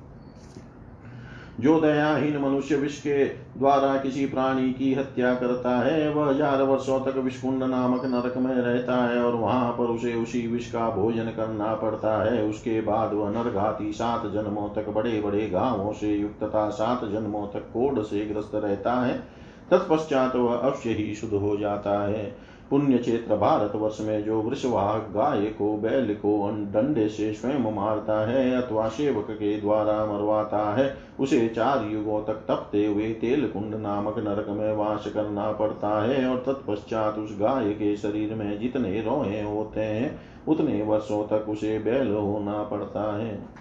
जो 1.60 1.80
दयाहीन 1.82 2.38
मनुष्य 2.38 2.76
विष 2.76 3.00
के 3.00 3.26
द्वारा 3.58 3.96
किसी 3.98 4.26
प्राणी 4.26 4.72
की 4.74 4.94
हत्या 4.94 5.34
करता 5.34 5.78
है, 5.80 6.14
वह 6.14 6.30
हज़ार 6.30 6.62
वर्षों 6.64 7.00
तक 7.00 7.18
विष्कुंड 7.18 7.64
नामक 7.64 8.06
नरक 8.06 8.38
में 8.38 8.54
रहता 8.54 8.96
है 9.06 9.24
और 9.24 9.36
वहाँ 9.36 9.72
पर 9.72 9.84
उसे 9.86 10.14
उसी 10.14 10.46
विष 10.48 10.72
का 10.72 10.90
भोजन 10.90 11.32
करना 11.32 11.74
पड़ता 11.76 12.16
है। 12.24 12.44
उसके 12.44 12.80
बाद 12.82 13.14
वह 13.14 13.30
नरघाती 13.32 13.92
सात 13.94 14.32
जन्मों 14.32 14.70
तक 14.70 14.90
बड़े 14.90 15.20
बड़े 15.22 15.50
घावों 15.50 15.94
से 15.94 16.16
युक्त 16.16 16.44
तथा 16.44 16.70
सात 16.70 17.06
जन्मों 17.06 17.46
तक 17.48 17.70
कोड 17.74 18.04
से 18.04 18.26
ग्रस्त 18.26 18.52
रहता 18.56 18.94
है। 18.94 19.39
तत्पश्चात 19.72 20.36
वह 20.36 20.56
अवश्य 20.56 20.90
ही 20.90 21.16
शुद्ध 21.16 21.34
हो 21.34 21.58
जाता 21.58 22.08
है। 22.08 22.50
पुण्य 22.70 22.98
क्षेत्र 22.98 23.36
भारत 23.36 23.72
वर्ष 23.76 23.98
में 24.02 24.24
जो 24.24 24.42
वृषवाह 24.42 24.98
गाय 24.98 25.46
को, 25.46 25.78
बैल 25.78 26.14
को 26.14 26.50
डंडे 26.50 27.08
से 27.10 27.34
स्वयं 27.34 27.76
मारता 27.76 28.30
है 28.30 28.62
अथवा 28.62 28.88
सेवक 28.88 29.28
के 29.32 29.62
द्वारा 29.62 30.06
मरवाता 30.06 30.76
है, 30.76 30.98
उसे 31.20 31.48
चार 31.48 31.86
युगों 31.92 32.22
तक 32.24 32.34
तपते 32.34 32.86
हुए 32.86 33.10
तेल 33.14 33.48
कुंड 33.48 33.76
नामक 33.76 34.18
नरक 34.18 34.50
में 34.50 34.76
वास 34.76 35.08
करना 35.14 35.52
पड़ता 35.52 36.04
है 36.04 36.28
और 36.28 36.38
तत्पश्चात 36.38 37.18
उस 37.18 37.38
गाय 37.40 37.70
के 37.70 37.96
शरीर 37.98 38.34
में 38.34 38.60
जितने 38.60 39.02
रोहे 39.02 39.42
होते 39.42 39.82
हैं, 39.82 40.20
उतने 40.48 40.84
वर्षों 40.84 41.24
तक 41.24 41.50
उसे 41.50 41.80
बैल 41.80 42.12
होना 42.12 42.64
पड़ता 42.64 43.18
है। 43.18 43.59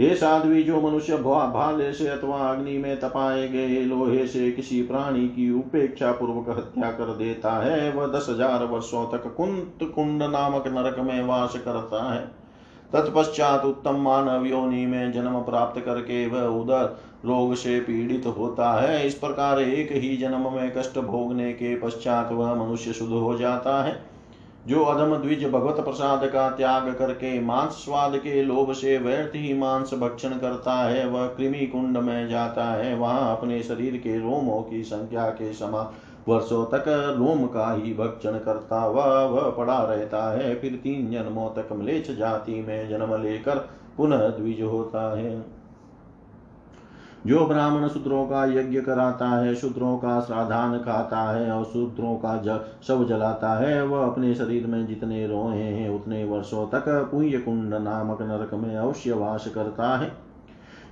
हे 0.00 0.14
साध्वी, 0.14 0.62
जो 0.62 0.80
मनुष्य 0.80 1.16
भाले 1.16 1.92
से 1.92 2.06
अथवा 2.08 2.38
अग्नि 2.38 2.76
में 2.78 3.00
तपाए 3.00 3.48
गए 3.48 3.80
लोहे 3.80 4.26
से 4.26 4.50
किसी 4.52 4.82
प्राणी 4.82 5.26
की 5.28 5.50
उपेक्षा 5.50 6.10
पूर्वक 6.12 6.48
हत्या 6.48 6.90
कर 6.90 7.14
देता 7.16 7.52
है, 7.52 7.92
वह 7.92 8.06
दस 8.06 8.26
हज़ार 8.30 8.64
वर्षो 8.64 9.04
तक 9.12 9.34
कुंत 9.36 9.92
कुंड 9.94 10.22
नामक 10.22 10.64
नरक 10.68 10.98
में 10.98 11.22
वास 11.24 11.56
करता 11.56 12.02
है। 12.12 12.20
तत्पश्चात 12.92 13.64
उत्तम 13.64 13.96
मानव 13.96 14.46
योनि 14.46 14.84
में 14.86 15.12
जन्म 15.12 15.38
प्राप्त 15.40 15.80
करके 15.80 16.26
वह 16.26 16.46
उदर 16.52 16.84
रोग 17.24 17.54
से 17.54 17.78
पीड़ित 17.80 18.26
होता 18.26 18.72
है। 18.72 19.06
इस 19.06 19.14
प्रकार 19.14 19.60
एक 19.60 19.92
ही 19.92 20.16
जन्म 20.16 20.52
में 20.52 20.72
कष्ट 20.76 20.98
भोगने 20.98 21.52
के 21.52 21.74
पश्चात 21.76 22.32
वह 22.32 22.54
मनुष्य 22.54 22.92
शुद्ध 22.92 23.12
हो 23.12 23.36
जाता 23.38 23.82
है। 23.82 24.13
जो 24.66 24.84
अधम 24.84 25.14
द्विज 25.16 25.44
भगवत 25.44 25.80
प्रसाद 25.84 26.24
का 26.26 26.48
त्याग 26.50 26.88
करके 26.94 27.40
मांस 27.40 27.72
स्वाद 27.74 28.16
के 28.16 28.42
लोभ 28.42 28.72
से 28.72 28.96
व्यर्थ 28.98 29.34
ही 29.34 29.52
मांस 29.54 29.94
भक्षण 29.94 30.28
करता 30.28 30.74
है, 30.74 31.06
वह 31.06 31.26
कृमि 31.26 31.66
कुंड 31.66 31.96
में 31.96 32.28
जाता 32.28 32.64
है। 32.64 32.94
वहाँ 32.94 33.36
अपने 33.36 33.62
शरीर 33.62 33.96
के 33.96 34.18
रोमों 34.18 34.62
की 34.62 34.82
संख्या 34.82 35.28
के 35.30 35.52
समा 35.52 35.92
वर्षों 36.28 36.64
तक 36.64 36.84
रोम 37.18 37.46
का 37.46 37.72
ही 37.74 37.94
भक्षण 37.94 38.38
करता 38.38 38.86
वह 38.86 39.24
वह 39.24 39.50
पड़ा 39.50 39.78
रहता 39.84 40.30
है। 40.32 40.54
फिर 40.54 40.80
तीन 40.84 41.10
जन्मों 41.10 41.48
तक 41.50 41.72
मलेच्छ 41.72 42.10
जाति 42.10 42.60
में 42.68 42.88
जन्म 42.88 43.22
लेकर 43.22 43.58
पुनः 43.96 44.28
द्विज 44.28 44.62
होता 44.62 45.16
है। 45.18 45.53
जो 47.26 47.46
ब्राह्मण 47.46 47.88
शूद्रों 47.88 48.26
का 48.26 48.44
यज्ञ 48.44 48.80
कराता 48.80 49.28
है 49.28 49.54
शूद्रों 49.54 49.96
का 49.96 50.20
श्राधान 50.20 50.78
खाता 50.78 51.20
है 51.36 51.50
और 51.50 51.64
शूद्रों 51.64 52.16
का 52.16 52.36
ज, 52.36 52.60
शव 52.86 53.04
जलाता 53.04 53.58
है 53.58 53.86
वह 53.86 54.06
अपने 54.06 54.34
शरीर 54.34 54.66
में 54.66 54.86
जितने 54.86 55.26
रोए 55.26 55.56
हैं 55.56 55.88
उतने 55.90 56.24
वर्षों 56.24 56.66
तक 56.66 56.84
पुण्य 56.88 57.38
कुंड 57.38 57.74
नामक 57.74 58.22
नरक 58.22 58.54
में 58.54 58.76
अवश्य 58.76 59.12
वास 59.12 59.48
करता 59.54 59.96
है। 59.96 60.23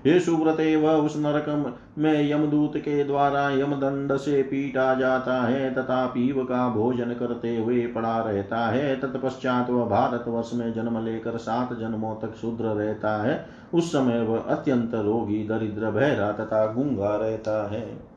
हे 0.07 0.21
सुव्रते 0.21 0.77
वह 0.77 0.93
उस 0.93 1.17
नरक 1.17 1.75
में 1.99 2.31
यमदूत 2.31 2.77
के 2.77 3.05
द्वारा 3.05 3.51
यमदंड 3.51 4.17
से 4.17 4.43
पीटा 4.43 4.95
जाता 4.95 5.43
है 5.43 5.75
तथा 5.75 6.07
पीव 6.07 6.45
का 6.45 6.69
भोजन 6.69 7.13
करते 7.13 7.57
हुए 7.57 7.87
पड़ा 7.87 8.19
रहता 8.21 8.67
है, 8.67 9.01
तत्पश्चात 9.01 9.71
वह 9.71 9.85
भारत 9.85 10.25
वर्ष 10.29 10.51
में 10.55 10.73
जन्म 10.73 11.05
लेकर 11.05 11.37
सात 11.37 11.73
जन्मों 11.73 12.15
तक 12.15 12.35
शुद्र 12.35 12.65
रहता 12.65 13.23
है। 13.23 13.47
उस 13.75 13.93
समय 13.93 14.23
वह 14.23 14.39
अत्यंत 14.39 14.95
रोगी, 14.95 15.49
दरिद्र, 15.49 15.91
बहरा 15.91 16.33
तथा 16.33 16.67
गूँगा 16.73 17.17
रहता 17.17 17.71
है। 17.71 18.13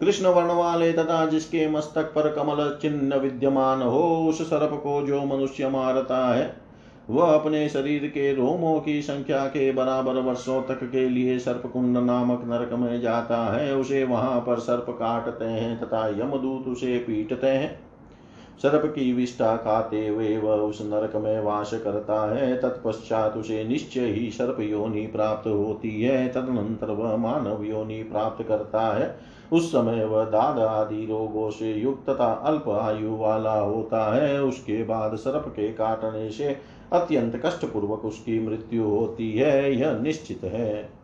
कृष्ण 0.00 0.26
वर्ण 0.26 0.52
वाले 0.52 0.92
तथा 0.92 1.26
जिसके 1.26 1.68
मस्तक 1.68 2.02
पर 2.02 2.32
कमल 2.32 2.78
चिन्ह 2.82 3.16
विद्यमान 3.16 3.82
हो, 3.82 4.26
उस 4.28 4.42
सर्प 4.42 4.80
को 4.82 5.06
जो 5.06 5.24
मनुष्य 5.24 5.68
मारता 5.68 6.34
है 6.34 6.63
वह 7.10 7.34
अपने 7.34 7.68
शरीर 7.68 8.06
के 8.08 8.34
रोमों 8.34 8.80
की 8.80 9.02
संख्या 9.02 9.46
के 9.46 9.72
बराबर 9.72 10.12
वर्षों 10.12 10.62
तक 10.62 10.84
के 10.92 11.08
लिए 11.08 11.38
सर्पकुंड 11.38 11.98
नामक 11.98 12.44
नरक 12.44 12.72
में 12.72 13.00
जाता 13.00 13.56
है, 13.56 13.76
उसे 13.76 14.04
वहाँ 14.04 14.40
पर 14.40 14.58
सर्प 14.58 14.86
काटते 14.88 15.44
हैं 15.44 15.80
तथा 15.80 16.08
यमदूत 16.08 16.68
उसे 16.68 16.98
पीटते 16.98 17.46
हैं। 17.46 17.83
सर्प 18.62 18.84
की 18.86 19.12
विष्ठा 19.12 19.56
खाते 19.56 20.06
हुए 20.08 20.36
वह 20.38 20.54
उस 20.54 20.80
नरक 20.82 21.16
में 21.16 21.40
वास 21.40 21.70
करता 21.74 22.34
है 22.34 22.56
तत्पश्चात 22.56 23.36
उसे 23.36 23.64
निश्चय 23.64 24.06
ही 24.06 24.30
सर्प 24.30 24.60
योनि 24.60 25.06
प्राप्त 25.06 25.48
होती 25.48 26.02
है, 26.02 26.28
तदनंतर 26.28 26.90
वह 26.90 27.16
मानव 27.16 27.64
योनि 27.64 28.02
प्राप्त 28.02 28.44
करता 28.48 28.86
है 28.96 29.16
उस 29.52 29.72
समय 29.72 30.04
वह 30.04 30.24
दाद 30.24 30.58
आदि 30.58 31.04
रोगों 31.06 31.50
से 31.50 31.72
युक्त 31.72 32.10
तथा 32.10 32.32
अल्प 32.44 32.68
आयु 32.68 33.16
वाला 33.16 33.54
होता 33.54 34.14
है, 34.14 34.42
उसके 34.42 34.82
बाद 34.84 35.16
सर्प 35.16 35.48
के 35.48 35.68
काटने 35.72 36.30
से 36.30 36.56
अत्यंत 36.92 37.40
कष्ट 37.44 37.64
पूर्वक 37.64 38.04
उसकी 38.04 38.38
मृत्यु 38.40 38.84
होती 38.84 39.32
है, 39.32 39.74
यह 39.76 39.98
निश्चित 39.98 40.44
है। 40.44 41.03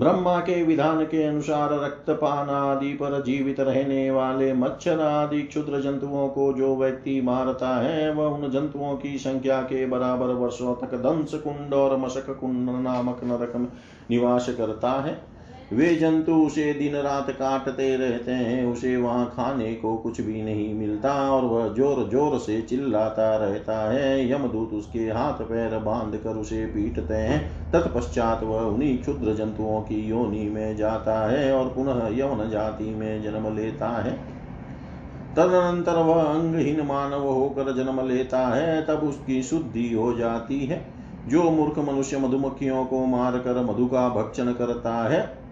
ब्रह्मा 0.00 0.40
के 0.40 0.62
विधान 0.62 1.04
के 1.04 1.22
अनुसार 1.22 1.84
रक्तपान 1.84 2.50
आदि 2.50 2.92
पर 2.92 3.22
जीवित 3.22 3.60
रहने 3.60 4.10
वाले 4.10 4.52
मच्छर 4.52 5.00
आदि 5.00 5.42
क्षुद्र 5.42 5.80
जंतुओं 5.80 6.28
को 6.28 6.52
जो 6.52 6.76
व्यक्ति 6.76 7.20
मारता 7.20 7.76
है, 7.76 8.14
वह 8.14 8.26
उन 8.26 8.50
जंतुओं 8.50 8.96
की 8.96 9.18
संख्या 9.18 9.60
के 9.62 9.86
बराबर 9.86 10.26
वर्षों 10.26 10.74
तक 10.74 10.94
दंश 10.94 11.34
कुंड 11.34 11.74
और 11.74 11.96
मशक 11.96 12.38
कुंड 12.40 12.70
नामक 12.70 13.20
नरक 13.24 13.70
निवास 14.10 14.48
करता 14.48 14.90
है। 14.90 15.33
वे 15.72 15.94
जंतु 15.94 16.32
उसे 16.34 16.72
दिन 16.74 16.96
रात 16.96 17.30
काटते 17.30 17.96
रहते 17.96 18.30
हैं, 18.30 18.66
उसे 18.66 18.96
वहाँ 18.96 19.32
खाने 19.36 19.74
को 19.74 19.96
कुछ 19.96 20.20
भी 20.20 20.42
नहीं 20.42 20.74
मिलता 20.74 21.32
और 21.32 21.44
वह 21.44 21.74
ज़ोर 21.74 22.08
ज़ोर 22.10 22.38
से 22.38 22.62
चिल्लाता 22.62 23.36
रहता 23.36 23.92
है। 23.92 24.32
यमदूत 24.32 24.72
उसके 24.72 24.98
हाथ 24.98 25.32
पैर 25.32 25.78
बाँध 25.78 26.16
कर 26.16 26.30
उसे 26.30 26.66
पीटते 26.66 27.14
हैं। 27.14 27.40
तत्पश्चात 27.72 28.42
वह 28.42 28.60
उन्हीं 28.60 28.98
क्षुद्र 28.98 29.34
जंतुओं 29.34 29.80
की 29.80 30.06
योनि 30.06 30.48
में 30.48 30.76
जाता 30.76 31.30
है 31.30 31.52
और 31.52 31.68
पुनः 31.68 32.08
यवन 32.18 32.50
जाति 32.50 32.94
में 32.94 33.22
जन्म 33.22 33.56
लेता 33.56 33.88
है। 33.88 34.12
तदनंतर 35.36 35.96
वह 35.96 36.22
अंगहीन 36.22 36.80
मानव 36.80 37.22
होकर 37.22 37.72
जन्म 37.72 38.08
लेता 38.08 38.48
है। 38.48 38.82
तब 38.82 39.00
उसकी 39.04 39.42
शुद्धि 39.42 39.92
हो 39.92 40.12
जाती 40.12 40.66
है। 40.66 40.94
जो 41.28 41.50
मूर्ख 41.50 41.78
मनुष्य 41.78 42.18
मधुमक्खियों 42.18 42.84
को 42.84 43.06
मारकर 43.06 43.64
मधु 43.64 43.86
का 43.86 44.08
भक्षण 44.08 44.52
करता 44.52 45.08
है 45.08 45.43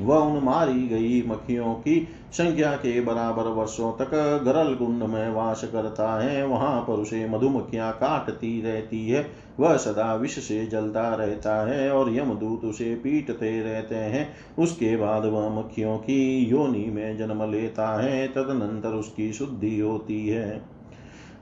वह 0.00 0.16
उन 0.16 0.44
मारी 0.44 0.88
गई 0.88 1.22
मक्खियों 1.26 1.74
की 1.74 2.08
संख्या 2.32 2.72
के 2.72 3.00
बराबर 3.00 3.42
वर्षों 3.42 3.92
तक 3.92 4.10
गरल 4.44 4.74
कुंड 4.74 5.02
में 5.02 5.30
वास 5.30 5.64
करता 5.64 6.22
है। 6.22 6.46
वहाँ 6.46 6.80
पर 6.80 6.92
उसे 6.92 7.28
मधुमक्खियाँ 7.28 7.92
काटती 7.92 8.62
रहती 8.62 9.08
है। 9.08 9.30
वह 9.60 9.76
सदा 9.76 10.14
विष 10.14 10.38
से 10.38 10.66
जलता 10.66 11.14
रहता 11.14 11.66
है 11.66 11.90
और 11.90 12.16
यमदूत 12.16 12.64
उसे 12.64 12.94
पीटते 12.94 13.60
रहते 13.60 13.94
हैं। 13.94 14.34
उसके 14.58 14.96
बाद 14.96 15.24
वह 15.24 15.58
मक्खियों 15.58 15.98
की 15.98 16.38
योनि 16.38 16.90
में 16.90 17.16
जन्म 17.16 17.50
लेता 17.50 18.02
है। 18.02 18.28
तदनंतर 18.28 18.88
उसकी 18.88 19.32
शुद्धि 19.32 19.80
होती 19.80 20.28
है। 20.28 20.73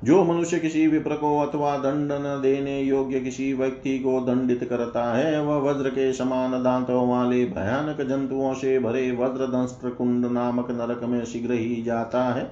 जो 0.04 0.24
मनुष्य 0.24 0.58
किसी 0.58 0.86
विप्र 0.86 1.14
को 1.14 1.38
अथवा 1.38 1.76
दंड 1.76 2.12
न 2.12 2.40
देने 2.42 2.80
योग्य 2.80 3.20
किसी 3.20 3.52
व्यक्ति 3.52 3.98
को 3.98 4.20
दंडित 4.20 4.64
करता 4.64 5.14
है, 5.14 5.42
वह 5.42 5.56
वज्र 5.56 5.90
के 5.90 6.12
समान 6.12 6.62
दांतों 6.62 7.08
वाले 7.08 7.44
भयानक 7.44 8.00
जंतुओं 8.00 8.54
से 8.54 8.78
भरे 8.78 9.10
वज्र 9.10 9.46
दंष्ट्र 9.46 9.90
कुंड 9.90 10.26
नामक 10.26 10.70
नरक 10.70 11.04
में 11.04 11.24
शीघ्र 11.24 11.52
ही 11.52 11.82
जाता 11.82 12.24
है। 12.24 12.50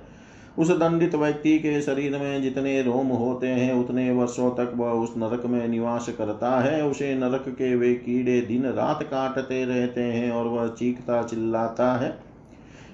उस 0.59 0.71
दंडित 0.71 1.15
व्यक्ति 1.15 1.59
के 1.59 1.81
शरीर 1.81 2.19
में 2.19 2.43
जितने 2.43 2.83
रोम 2.83 3.07
होते 3.07 3.47
हैं, 3.47 3.73
उतने 3.75 4.11
वर्षों 4.11 4.51
तक 4.51 4.73
वह 4.77 4.91
उस 4.91 5.15
नरक 5.17 5.47
में 5.47 5.69
निवास 5.69 6.09
करता 6.19 6.61
है। 6.61 6.87
उसे 6.87 7.15
नरक 7.15 7.45
के 7.49 7.75
वे 7.77 7.95
कीड़े 7.95 8.41
दिन 8.41 8.67
रात 8.67 9.03
काटते 9.03 9.65
रहते 9.65 10.03
हैं 10.03 10.31
और 10.31 10.47
वह 10.47 10.69
चीखता 10.69 11.23
चिल्लाता 11.23 11.93
है। 11.93 12.19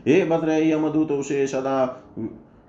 हे 0.07 0.25
भद्र 0.27 0.51
यमदूत, 0.51 1.13
उसे 1.13 1.47
सदा 1.47 1.85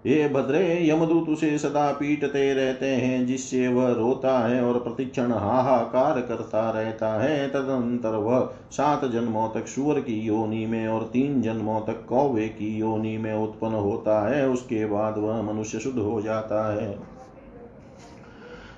हे 0.05 0.29
भद्रे, 0.29 0.89
यमदूत 0.89 1.29
उसे 1.29 1.57
सदा 1.57 1.91
पीटते 1.91 2.53
रहते 2.53 2.85
हैं, 2.85 3.25
जिससे 3.25 3.67
वह 3.67 3.91
रोता 3.91 4.39
है 4.39 4.61
और 4.63 4.79
प्रतिक्षण 4.79 5.31
हाहाकार 5.31 6.21
करता 6.21 6.69
रहता 6.69 7.21
है। 7.21 7.47
तदंतर 7.49 8.09
वह 8.09 8.39
सात 8.71 9.05
जन्मों 9.05 9.49
तक 9.49 9.67
सूअर 9.67 9.99
की 9.99 10.19
योनि 10.19 10.65
में 10.65 10.87
और 10.87 11.09
तीन 11.13 11.41
जन्मों 11.41 11.81
तक 11.81 12.05
कौवे 12.09 12.47
की 12.47 12.77
योनि 12.77 13.17
में 13.17 13.33
उत्पन्न 13.33 13.73
होता 13.73 14.29
है। 14.29 14.49
उसके 14.49 14.85
बाद 14.85 15.17
वह 15.17 15.41
मनुष्य 15.41 15.79
शुद्ध 15.79 15.99
हो 15.99 16.21
जाता 16.21 16.73
है। 16.73 17.16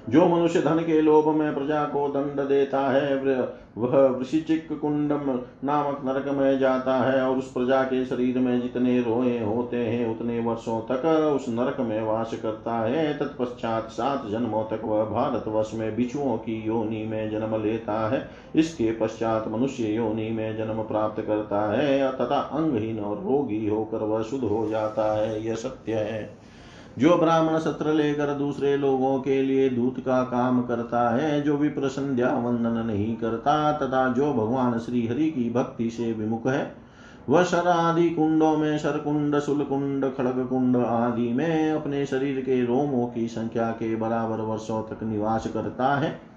जो 0.10 0.26
मनुष्य 0.28 0.62
धन 0.62 0.78
के 0.78 1.02
लोभ 1.02 1.28
में 1.28 1.56
प्रजा 1.56 1.84
को 1.86 2.08
दंड 2.08 2.48
देता 2.48 2.80
है 2.80 3.16
वह 3.78 4.08
वृशिचिक 4.08 4.80
कुंडम 4.80 5.40
नामक 5.64 6.02
नरक 6.06 6.28
में 6.28 6.60
जाता 6.60 6.96
है 6.96 7.22
और 7.22 7.38
उस 7.38 7.52
प्रजा 7.52 7.84
के 7.84 8.06
शरीर 8.06 8.40
में 8.40 8.62
जितने 8.62 9.00
रोए 9.02 9.40
होते 9.40 9.78
हैं, 9.78 10.16
उतने 10.16 10.40
वर्षों 10.40 10.80
तक 10.82 11.06
उस 11.36 11.46
नरक 11.50 11.80
में 11.80 12.02
वास 12.02 12.32
करता 12.44 12.80
है। 12.80 13.18
तत्पश्चात 13.18 13.90
सात 13.90 14.28
जन्मों 14.28 14.64
तक 14.64 14.82
वह 14.84 15.06
भारत 15.06 15.48
वर्ष 15.48 15.72
में 15.74 15.96
बिछुओं 15.96 16.38
की 16.38 16.68
योनि 16.68 17.06
में 17.06 17.30
जन्म 17.32 17.64
लेता 17.64 18.10
है। 18.10 18.30
इसके 18.56 18.92
पश्चात 18.92 19.48
मनुष्य 19.48 19.84
योनि 19.84 20.30
में 20.30 20.58
जन्म 20.58 20.84
प्राप्त 20.84 21.24
करता 21.28 21.72
है, 21.72 22.12
तथा 22.12 22.40
अंगहीन 22.54 23.00
और 23.00 23.18
रोगी 23.18 23.68
होकर 23.68 23.98
वह 23.98 24.22
शुद्ध 24.22 24.44
हो 24.44 24.68
जाता 24.70 25.14
है, 25.14 25.46
यह 25.46 25.56
सत्य 25.56 25.94
है। 25.94 26.39
जो 27.00 27.18
ब्राह्मण 27.18 27.60
सत्र 27.60 27.94
लेकर 27.94 28.34
दूसरे 28.34 28.78
लोगों 28.78 29.20
के 29.20 29.42
लिए 29.42 29.70
दूत 29.70 30.00
का 30.00 30.24
काम 30.24 30.62
करता 30.62 31.16
है, 31.16 31.42
जो 31.42 31.58
विप्र 31.58 31.88
संध्या 31.88 32.30
वंदन 32.30 32.86
नहीं 32.86 33.16
करता, 33.16 33.72
तथा 33.72 34.08
जो 34.14 34.34
भगवान 34.34 34.80
श्री 34.80 35.08
हरि 35.08 35.30
की 35.30 35.50
भक्ति 35.50 35.90
से 35.90 36.14
विमुख 36.14 36.48
है, 36.48 36.76
वह 37.30 37.44
शर 37.44 37.68
आदि 37.68 38.10
कुंडों 38.10 38.58
में 38.58 38.78
शरकुंड, 38.78 39.40
सुलकुंड 39.40 40.06
खड़ग 40.06 40.48
कुंड 40.50 40.78
आदि 40.78 41.34
में 41.34 41.72
अपने 41.72 42.06
शरीर 42.06 42.42
के 42.42 42.66
रोमों 42.66 43.08
की 43.08 43.28
संख्या 43.28 43.72
के 43.72 43.96
बराबर 43.96 44.42
वर्षों 44.42 44.82
तक 44.84 45.04
निवास 45.04 45.48
करता 45.48 45.96
है। 45.96 46.29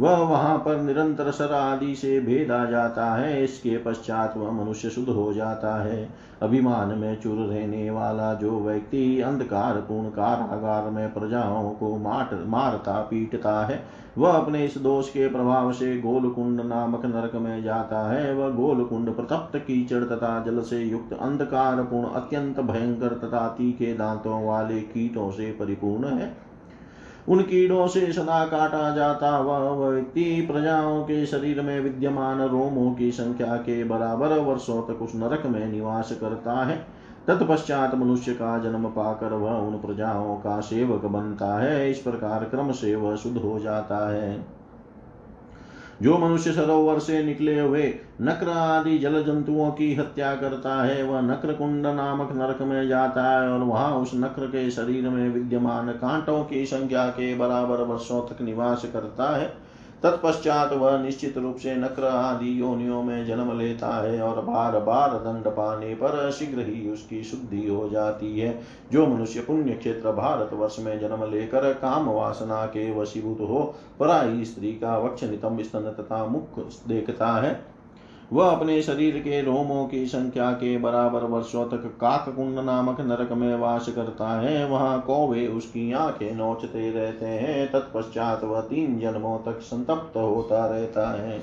वह 0.00 0.16
वहाँ 0.18 0.56
पर 0.58 0.80
निरंतर 0.80 1.30
सर 1.30 1.52
आदि 1.52 1.94
से 1.96 2.18
भेदा 2.20 2.64
जाता 2.64 3.12
है, 3.14 3.42
इसके 3.44 3.76
पश्चात 3.76 4.36
वह 4.36 4.50
मनुष्य 4.52 4.90
शुद्ध 4.90 5.08
हो 5.08 5.32
जाता 5.32 5.74
है। 5.82 6.08
अभिमान 6.42 6.98
में 6.98 7.20
चुर 7.20 7.38
रहने 7.38 7.90
वाला 7.90 8.32
जो 8.34 8.58
व्यक्ति 8.60 9.20
अंधकार, 9.20 9.76
पूर्ण 9.80 10.08
कारागार 10.08 10.90
में 10.90 11.12
प्रजाओं 11.14 11.70
को 11.70 11.96
मार 11.98 12.44
मारता, 12.46 13.00
पीटता 13.00 13.64
है, 13.66 13.82
वह 14.18 14.32
अपने 14.32 14.64
इस 14.64 14.78
दोष 14.78 15.08
के 15.08 15.28
प्रभाव 15.28 15.72
से 15.72 15.96
गोलकुंड 16.00 16.60
नामक 16.60 17.04
नरक 17.06 17.34
में 17.34 17.62
जाता 17.62 18.08
है। 18.10 18.34
वह 18.34 18.48
गोलकुंड 18.48 19.14
प्रतप्त 19.16 19.56
कीचड़ 19.56 20.04
तथा 20.04 20.42
जल 20.44 20.60
से 20.60 20.78
युक्त 20.78 21.12
अंधकार, 21.12 21.82
पूर्ण 21.82 22.08
अत्यंत 22.14 22.60
भयंकर 22.60 23.18
तथा 23.18 23.48
तीखे 23.48 23.94
दांतों 23.94 24.44
वाले 24.46 24.80
कीटों 24.80 25.30
से 25.30 25.50
परिपूर्ण 25.52 26.08
है। 26.08 26.47
उन 27.28 27.42
कीड़ों 27.42 27.86
से 27.86 28.12
सदा 28.12 28.44
काटा 28.44 28.96
जाता 28.96 29.38
वह 29.38 29.88
व्यक्ति 29.88 30.48
प्रजाओं 30.50 31.02
के 31.02 31.26
शरीर 31.26 31.60
में 31.60 31.80
विद्यमान 31.80 32.40
रोमों 32.40 32.94
की 32.94 33.10
संख्या 33.10 33.56
के 33.56 33.84
बराबर 33.84 34.28
वर्षों 34.28 34.82
तक 34.82 35.02
उस 35.02 35.14
नरक 35.14 35.46
में 35.46 35.72
निवास 35.72 36.12
करता 36.20 36.64
है। 36.64 36.86
तत्पश्चात 37.26 37.94
मनुष्य 37.94 38.32
का 38.32 38.58
जन्म 38.58 38.84
पाकर 38.88 39.32
वह 39.32 39.52
उन 39.52 39.78
प्रजाओं 39.78 40.36
का 40.36 40.60
सेवक 40.60 41.04
बनता 41.04 41.58
है। 41.60 41.90
इस 41.90 41.98
प्रकार 41.98 42.44
क्रम 42.44 42.72
से 42.72 42.94
वह 42.94 43.16
शुद्ध 43.16 43.36
हो 43.38 43.58
जाता 43.58 44.12
है। 44.12 44.57
जो 46.02 46.18
मनुष्य 46.18 46.52
सरोवर 46.52 46.98
से 46.98 47.22
निकले 47.22 47.60
हुए 47.60 47.94
नक्र 48.22 48.48
आदि 48.48 48.98
जल 48.98 49.22
जंतुओं 49.24 49.70
की 49.70 49.94
हत्या 49.94 50.34
करता 50.34 50.82
है, 50.84 51.02
वह 51.02 51.20
नक्र 51.20 51.52
कुंड 51.52 51.86
नामक 51.86 52.32
नरक 52.32 52.62
में 52.62 52.88
जाता 52.88 53.22
है 53.30 53.48
और 53.48 53.58
वहाँ 53.58 53.92
उस 53.92 54.10
नक्र 54.14 54.46
के 54.46 54.70
शरीर 54.70 55.08
में 55.08 55.28
विद्यमान 55.28 55.88
कांटों 55.92 56.44
की 56.44 56.66
संख्या 56.66 57.06
के 57.08 57.34
बराबर 57.34 57.82
वर्षों 57.82 58.20
तक 58.22 58.42
निवास 58.42 58.84
करता 58.92 59.36
है। 59.36 59.67
तत्पश्चात 60.02 60.72
वह 60.72 60.98
निश्चित 60.98 61.38
रूप 61.38 61.56
से 61.56 61.74
नक्र 61.76 62.04
आदि 62.04 62.60
योनियों 62.60 63.02
में 63.02 63.26
जन्म 63.26 63.58
लेता 63.58 63.88
है 64.02 64.20
और 64.22 64.40
बार 64.44 64.78
बार 64.80 65.10
दंड 65.10 65.48
पाने 65.48 65.94
पर 65.94 66.30
शीघ्र 66.30 66.60
ही 66.60 66.90
उसकी 66.90 67.22
शुद्धि 67.24 67.68
हो 67.68 67.88
जाती 67.88 68.38
है। 68.40 68.60
जो 68.92 69.06
मनुष्य 69.06 69.40
पुण्य 69.40 69.72
क्षेत्र 69.72 70.12
भारत 70.12 70.52
वर्ष 70.52 70.78
में 70.78 70.98
जन्म 71.00 71.30
लेकर 71.30 71.72
काम 71.72 72.08
वासना 72.08 72.64
के 72.66 72.90
वशीभूत 73.00 73.40
हो, 73.40 73.74
पराई 74.00 74.44
स्त्री 74.44 74.72
का 74.72 74.98
वक्ष 74.98 75.24
नितम 75.24 75.62
स्तन 75.62 75.94
तथा 76.00 76.24
मुख 76.26 76.58
देखता 76.88 77.32
है। 77.32 77.77
वह 78.32 78.50
अपने 78.50 78.82
शरीर 78.82 79.18
के 79.18 79.42
रोमों 79.42 79.86
की 79.86 80.06
संख्या 80.06 80.52
के 80.52 80.78
बराबर 80.78 81.20
वर्षों 81.20 81.64
तक 81.64 81.82
काक 82.00 82.28
कुंड 82.36 82.58
नामक 82.58 83.00
नरक 83.00 83.32
में 83.32 83.56
वास 83.56 83.88
करता 83.88 84.40
है। 84.40 84.68
वहाँ 84.68 85.00
कौवे 85.00 85.46
उसकी 85.46 85.92
आँखें 85.92 86.34
नोचते 86.34 86.90
रहते 86.90 87.26
हैं। 87.26 87.72
तत्पश्चात 87.72 88.44
वह 88.44 88.60
तीन 88.60 88.98
जन्मों 89.00 89.38
तक 89.38 89.58
संतप्त 89.60 90.16
होता 90.16 90.66
रहता 90.66 91.10
है। 91.22 91.40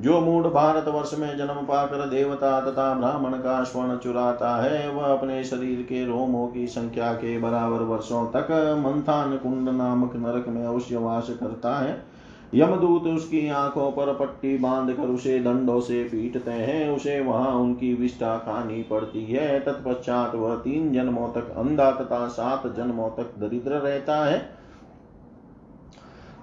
जो 0.00 0.20
मूड 0.20 0.46
भारत 0.46 0.88
वर्ष 0.88 1.14
में 1.18 1.36
जन्म 1.38 1.54
पाकर 1.54 2.08
देवता 2.08 2.60
तथा 2.60 2.94
ब्राह्मण 2.94 3.30
का 3.30 3.64
स्वर्ण 3.64 3.96
चुराता 3.96 4.62
है, 4.62 4.90
वह 4.90 5.04
अपने 5.04 5.44
शरीर 5.44 5.82
के 5.82 6.06
रोमों 6.06 6.48
की 6.48 6.66
संख्या 6.66 7.12
के 7.12 7.38
बराबर 7.38 7.82
वर्षों 7.82 8.26
तक 8.26 8.46
मंथान 8.86 9.36
कुंड 9.36 9.68
नामक 9.68 10.16
नरक 10.16 10.48
में 10.48 10.64
अवश्य 10.66 10.96
वास 10.96 11.30
करता 11.30 11.78
है। 11.78 12.19
यमदूत 12.54 13.02
उसकी 13.02 13.48
आँखों 13.48 13.92
पर 13.92 14.14
पट्टी 14.14 14.58
बाँध 14.58 14.96
कर 14.96 15.02
उसे 15.02 15.38
दंडों 15.40 15.80
से 15.80 16.04
पीटते 16.04 16.50
हैं। 16.50 16.90
उसे 16.90 17.20
वहाँ 17.20 17.54
उनकी 17.54 17.94
विष्ठा 17.94 18.38
खानी 18.38 18.82
पड़ती 18.82 19.24
है। 19.24 19.60
तत्पश्चात 19.60 20.34
वह 20.34 20.56
तीन 20.56 20.92
जन्मों 20.92 21.28
तक 21.28 21.54
अंधा 21.56 21.90
तथा 21.90 22.28
सात 22.28 22.66
जन्मों 22.76 23.10
तक 23.10 23.34
दरिद्र 23.38 23.70
रहता 23.70 24.24
है। 24.24 24.59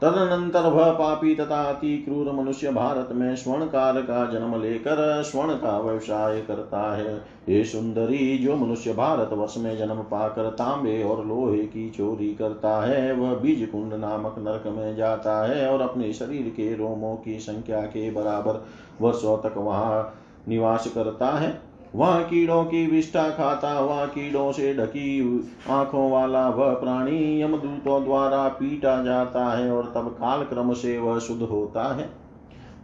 तदनंतर 0.01 0.61
वह 0.61 0.91
पापी 0.91 1.35
तथा 1.35 1.61
अति 1.63 1.97
क्रूर 1.97 2.31
मनुष्य 2.31 2.71
भारत 2.71 3.09
में 3.11 3.35
स्वर्णकार 3.35 4.01
का 4.01 4.25
जन्म 4.31 4.61
लेकर 4.61 5.23
स्वर्ण 5.23 5.53
का 5.53 5.79
व्यवसाय 5.79 6.41
करता 6.41 6.95
है। 6.95 7.17
हे 7.47 7.63
सुंदरी, 7.63 8.37
जो 8.37 8.55
मनुष्य 8.55 8.93
भारत 8.93 9.29
वर्ष 9.33 9.57
में 9.57 9.77
जन्म 9.77 9.95
पाकर 9.95 10.49
तांबे 10.49 11.03
और 11.03 11.25
लोहे 11.25 11.63
की 11.63 11.89
चोरी 11.89 12.33
करता 12.35 12.85
है, 12.85 13.13
वह 13.13 13.35
बीज 13.35 13.67
कुंड 13.71 13.93
नामक 13.93 14.35
नरक 14.39 14.67
में 14.67 14.95
जाता 14.95 15.45
है 15.47 15.69
और 15.69 15.81
अपने 15.81 16.13
शरीर 16.13 16.49
के 16.49 16.75
रोमों 16.75 17.15
की 17.15 17.39
संख्या 17.39 17.81
के 17.81 18.11
बराबर 18.11 18.65
वर्षों 19.01 19.37
तक 19.37 19.57
वहाँ 19.57 20.13
निवास 20.47 20.87
करता 20.95 21.27
है। 21.27 21.66
वह 21.95 22.19
कीड़ों 22.19 22.63
की 22.65 22.85
विष्ठा 22.87 23.29
खाता 23.29 23.71
हुआ 23.71 24.05
कीड़ों 24.05 24.51
से 24.51 24.73
ढकी 24.73 25.49
आँखों 25.69 26.09
वाला 26.11 26.49
वह 26.49 26.73
प्राणी 26.73 27.41
यमदूतों 27.41 28.03
द्वारा 28.03 28.47
पीटा 28.47 29.03
जाता 29.03 29.45
है 29.57 29.71
और 29.71 29.91
तब 29.95 30.07
काल 30.09 30.43
क्रम 30.43 30.73
से 30.73 30.97
वह 30.97 31.19
शुद्ध 31.19 31.41
होता 31.41 31.95
है। 31.95 32.09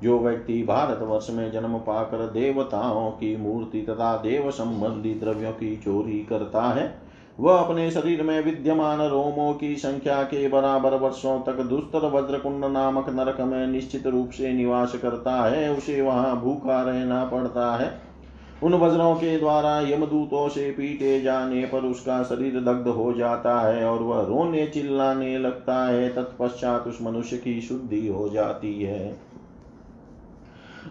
जो 0.03 0.19
व्यक्ति 0.19 0.63
भारत 0.63 0.99
वर्ष 1.01 1.27
में 1.29 1.51
जन्म 1.51 1.77
पाकर 1.77 2.17
देवताओं 2.17 3.09
की 3.11 3.35
मूर्ति 3.37 3.81
तथा 3.81 4.15
देव 4.17 4.51
संबंधी 4.51 5.13
द्रव्यों 5.13 5.51
की 5.51 5.75
चोरी 5.77 6.19
करता 6.19 6.61
है, 6.61 7.01
वह 7.39 7.57
अपने 7.57 7.89
शरीर 7.91 8.23
में 8.23 8.43
विद्यमान 8.43 9.01
रोमों 9.01 9.53
की 9.53 9.75
संख्या 9.75 10.23
के 10.23 10.47
बराबर 10.47 10.95
वर्षों 10.95 11.39
तक 11.39 11.61
दुस्तर 11.61 12.09
वज्रकुंड 12.09 12.65
नामक 12.65 13.09
नरक 13.09 13.41
में 13.41 13.67
निश्चित 13.67 14.07
रूप 14.07 14.29
से 14.29 14.53
निवास 14.53 14.95
करता 14.95 15.35
है, 15.45 15.71
उसे 15.71 16.01
वहाँ 16.01 16.41
भूखा 16.41 16.81
रहना 16.81 17.23
पड़ता 17.25 17.75
है। 17.75 18.12
उन 18.63 18.73
वज्रों 18.73 19.15
के 19.15 19.37
द्वारा 19.39 19.79
यमदूतों 19.81 20.49
से 20.49 20.71
पीटे 20.71 21.21
जाने 21.21 21.65
पर 21.65 21.79
उसका 21.79 22.23
शरीर 22.23 22.59
दग्ध 22.61 22.87
हो 22.87 23.13
जाता 23.13 23.59
है 23.61 23.85
और 23.85 23.99
वह 23.99 24.21
रोने 24.21 24.67
चिल्लाने 24.67 25.37
लगता 25.37 25.85
है। 25.85 26.09
तत्पश्चात 26.09 26.87
उस 26.87 26.99
मनुष्य 27.01 27.37
की 27.37 27.61
शुद्धि 27.61 28.07
हो 28.07 28.29
जाती 28.29 28.83
है। 28.83 29.17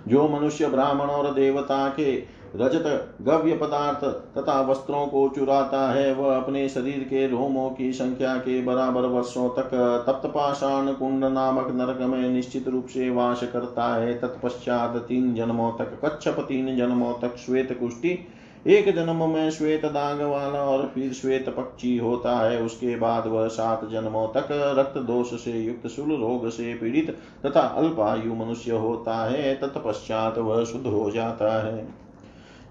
जो 0.08 0.28
मनुष्य 0.28 0.68
ब्राह्मण 0.68 1.04
और 1.04 1.34
देवता 1.34 1.88
के 1.88 2.41
रजत 2.56 3.16
गव्य 3.22 3.56
पदार्थ 3.56 4.04
तथा 4.36 4.60
वस्त्रों 4.60 5.06
को 5.06 5.28
चुराता 5.28 5.80
है। 5.92 6.12
वह 6.14 6.36
अपने 6.36 6.68
शरीर 6.68 6.98
के 6.98 7.26
रोमों 7.28 7.70
की 7.70 7.92
संख्या 7.92 8.36
के 8.36 8.60
बराबर 8.62 9.06
वर्षों 9.06 9.48
तक 9.48 9.70
तप्तपाषाण 10.06 10.92
कुंड 10.92 11.24
नामक 11.24 11.70
नरक 11.70 12.00
में 12.00 12.28
निश्चित 12.28 12.68
रूप 12.68 12.86
से 12.86 13.10
वास 13.10 13.40
करता 13.52 13.94
है। 13.94 14.14
तत्पश्चात 14.14 14.96
तीन 15.08 15.34
जन्मों 15.34 15.72
तक 15.72 15.98
कच्छप, 16.04 16.40
तीन 16.40 16.76
जन्मों 16.76 17.12
तक 17.14 17.36
श्वेत 17.36 17.76
कुष्टि 17.80 18.18
एक 18.66 18.94
जन्म 18.94 19.28
में 19.28 19.50
श्वेत 19.50 19.84
दाग 19.86 20.20
वाला 20.22 20.60
और 20.60 20.90
फिर 20.94 21.12
श्वेत 21.12 21.48
पक्षी 21.48 21.96
होता 21.98 22.36
है। 22.36 22.60
उसके 22.62 22.96
बाद 22.96 23.26
वह 23.26 23.48
सात 23.48 23.84
जन्मों 23.84 24.26
तक 24.26 24.48
रक्त 24.78 24.98
दोष 24.98 25.34
से 25.44 25.52
युक्त, 25.52 25.86
सुल 25.86 26.12
रोग 26.12 26.48
से 26.48 26.74
पीड़ित 26.74 27.10
तथा 27.46 27.60
अल्पायु 27.60 28.34
मनुष्य 28.34 28.72
होता 28.72 29.16
है। 29.24 29.54
तत्पश्चात 29.54 30.38
वह 30.38 30.64
शुद्ध 30.64 30.86
हो 30.86 31.10
जाता 31.10 31.50
है। 31.66 32.02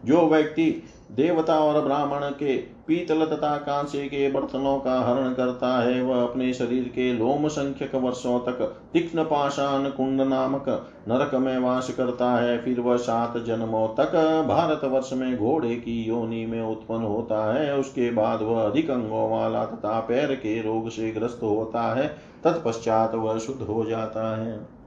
जो 0.06 0.28
व्यक्ति 0.28 0.84
देवता 1.12 1.60
और 1.60 1.82
ब्राह्मण 1.82 2.20
के 2.20 2.56
पीतल 2.58 3.26
तथा 3.26 3.58
कांसे 3.58 4.06
के 4.06 4.32
बर्तनों 4.32 4.78
का 4.80 5.00
हरण 5.00 5.34
करता 5.34 5.84
है, 5.84 6.02
वह 6.02 6.24
अपने 6.24 6.54
शरीर 6.54 6.84
के 6.84 7.14
लोम 7.14 7.48
संख्यक 7.48 7.96
वर्षों 7.96 8.40
तक 8.40 8.62
तीक्ष्ण 8.94 9.24
पाषाण 9.24 9.90
कुंड 9.90 10.22
नामक 10.22 10.66
नरक 11.10 11.36
में 11.36 11.60
वास 11.60 11.94
करता 11.94 12.32
है। 12.32 12.58
फिर 12.58 12.80
वह 12.80 12.98
सात 12.98 13.38
जन्मों 13.38 13.88
तक 13.88 14.16
भारत 14.48 14.84
वर्ष 14.84 15.14
में 15.14 15.38
घोड़े 15.38 15.76
की 15.76 16.04
योनि 16.04 16.46
में 16.46 16.62
उत्पन्न 16.62 17.04
होता 17.04 17.54
है। 17.54 17.78
उसके 17.78 18.12
बाद 18.12 18.42
वह 18.42 18.62
अधिक 18.62 18.90
अंगों 18.90 19.30
वाला 19.32 19.66
तथा 19.66 20.00
पैर 20.00 20.36
के 20.36 20.62
रोग 20.62 20.90
से 20.90 21.12
ग्रस्त 21.12 21.40
होता 21.44 21.94
है। 21.94 22.08
तत्पश्चात 22.44 23.16
वह 23.16 23.38
शुद्ध 23.38 23.62
हो 23.62 23.86
जाता 23.86 24.38
है। 24.38 24.81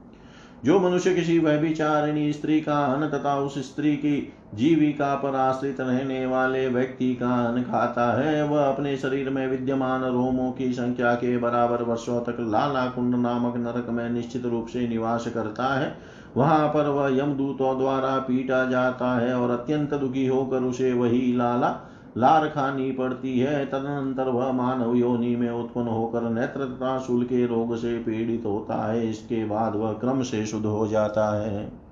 जो 0.65 0.79
मनुष्य 0.79 1.13
किसी 1.13 1.37
व्यभिचारिणी 1.39 2.31
स्त्री 2.33 2.59
का 2.61 2.77
अन्न 2.85 3.07
तथा 3.09 3.35
उस 3.37 3.57
स्त्री 3.59 3.95
की 3.95 4.33
जीविका 4.55 5.13
पर 5.15 5.35
आश्रित 5.35 5.81
रहने 5.81 6.25
वाले 6.25 6.67
व्यक्ति 6.67 7.13
का 7.15 7.29
अन्न 7.45 7.63
खाता 7.63 8.05
है, 8.21 8.43
वह 8.43 8.63
अपने 8.63 8.95
शरीर 8.97 9.29
में 9.29 9.47
विद्यमान 9.47 10.03
रोमों 10.03 10.51
की 10.51 10.71
संख्या 10.73 11.13
के 11.15 11.37
बराबर 11.37 11.83
वर्षों 11.83 12.19
तक 12.21 12.37
लाला 12.39 12.85
कुंड 12.85 13.15
नामक 13.15 13.57
नरक 13.57 13.89
में 13.89 14.09
निश्चित 14.09 14.45
रूप 14.45 14.67
से 14.67 14.87
निवास 14.87 15.27
करता 15.27 15.73
है। 15.73 15.95
वहाँ 16.37 16.67
पर 16.67 16.89
वह 16.89 17.17
यमदूतों 17.17 17.77
द्वारा 17.77 18.17
पीटा 18.19 18.65
जाता 18.65 19.15
है 19.19 19.35
और 19.35 19.51
अत्यंत 19.51 19.93
दुखी 19.93 20.25
होकर 20.27 20.63
उसे 20.63 20.93
वही 20.93 21.35
लाला 21.37 21.69
लार 22.17 22.47
खानी 22.47 22.91
पड़ती 22.91 23.39
है, 23.39 23.65
तदनंतर 23.65 24.29
वह 24.29 24.51
मानव 24.51 24.95
योनि 24.95 25.35
में 25.35 25.49
उत्पन्न 25.49 25.87
होकर 25.87 26.21
नेत्र 26.21 26.65
तथा 26.65 26.97
शूल 26.99 27.23
के 27.23 27.45
रोग 27.45 27.75
से 27.75 27.97
पीड़ित 27.99 28.43
होता 28.45 28.85
है। 28.91 29.09
इसके 29.09 29.45
बाद 29.45 29.75
वह 29.75 29.93
क्रम 29.93 30.21
से 30.21 30.45
शुद्ध 30.45 30.65
हो 30.65 30.87
जाता 30.87 31.41
है। 31.41 31.85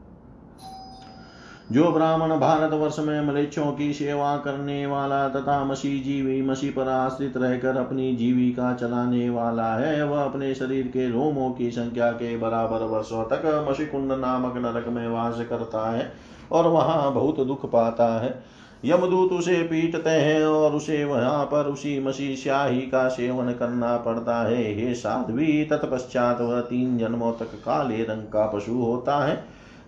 जो 1.72 1.92
ब्राह्मण 1.92 2.40
भारत 2.40 2.74
वर्ष 2.74 3.00
में 3.00 3.28
मलेच्छों 3.28 3.72
की 3.72 3.94
सेवा 3.94 4.36
करने 4.38 4.86
वाला 4.86 5.28
तथा 5.30 5.64
मसी 5.64 6.00
जीवी 6.00 6.42
मसी 6.42 6.70
पर 6.70 6.88
आश्रित 6.88 7.38
रहकर 7.38 7.78
अपनी 7.78 8.16
जीविका 8.16 8.74
चलाने 8.74 9.30
वाला 9.30 9.74
है, 9.74 10.04
वह 10.06 10.24
अपने 10.24 10.54
शरीर 10.56 10.88
के 10.88 11.10
रोमों 11.10 11.52
की 11.52 11.72
संख्या 11.72 12.12
के 12.12 12.38
बराबर 12.38 12.84
वर्षों 12.86 13.24
तक 13.24 13.68
मशीकुंड 13.70 14.12
नामक 14.12 14.58
नरक 14.58 14.88
में 14.88 15.08
वास 15.08 15.36
करता 15.50 15.90
है 15.92 16.12
और 16.52 16.68
वहाँ 16.68 17.14
बहुत 17.14 17.40
दुख 17.40 17.66
पाता 17.66 18.08
है। 18.22 18.63
यमदूत 18.86 19.32
उसे 19.32 19.64
पीटते 19.64 20.10
हैं 20.10 20.46
और 20.46 20.72
उसे 20.72 21.06
वहाँ 21.06 21.46
पर 21.46 21.66
उसी 21.66 22.00
मसी 22.00 22.36
स्याही 22.36 22.82
का 22.82 23.08
सेवन 23.08 23.52
करना 23.52 23.98
पड़ता 23.98 24.42
है। 24.44 24.74
हे 24.76 24.94
साध्वी, 24.94 25.64
तत्पश्चात 25.66 26.42
वह 26.42 26.62
तीन 26.62 26.98
जन्मों 26.98 27.32
तक 27.32 27.56
काले 27.56 28.04
रंग 28.04 28.24
का 28.24 28.46
पशु 28.46 28.74
होता 28.74 29.18
है। 29.26 29.36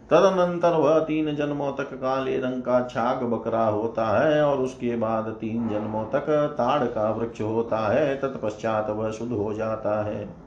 तदनंतर 0.10 0.74
वह 0.74 1.00
तीन 1.00 1.36
जन्मों 1.36 1.72
तक 1.72 1.94
काले 1.94 2.38
रंग 2.38 2.62
का 2.62 2.88
छाग 2.88 3.24
बकरा 3.24 3.66
होता 3.66 4.08
है 4.20 4.42
और 4.42 4.58
उसके 4.58 4.96
बाद 4.96 5.24
तीन 5.24 5.70
जन्मों 5.70 6.04
तक 6.06 6.26
ताड़ 6.58 6.84
का 6.84 7.12
वृक्ष 7.12 7.42
होता 7.42 7.94
है। 7.94 8.16
तत्पश्चात 8.16 8.90
वह 8.90 9.12
शुद्ध 9.12 9.32
हो 9.32 9.54
जाता 9.54 10.04
है। 10.04 10.45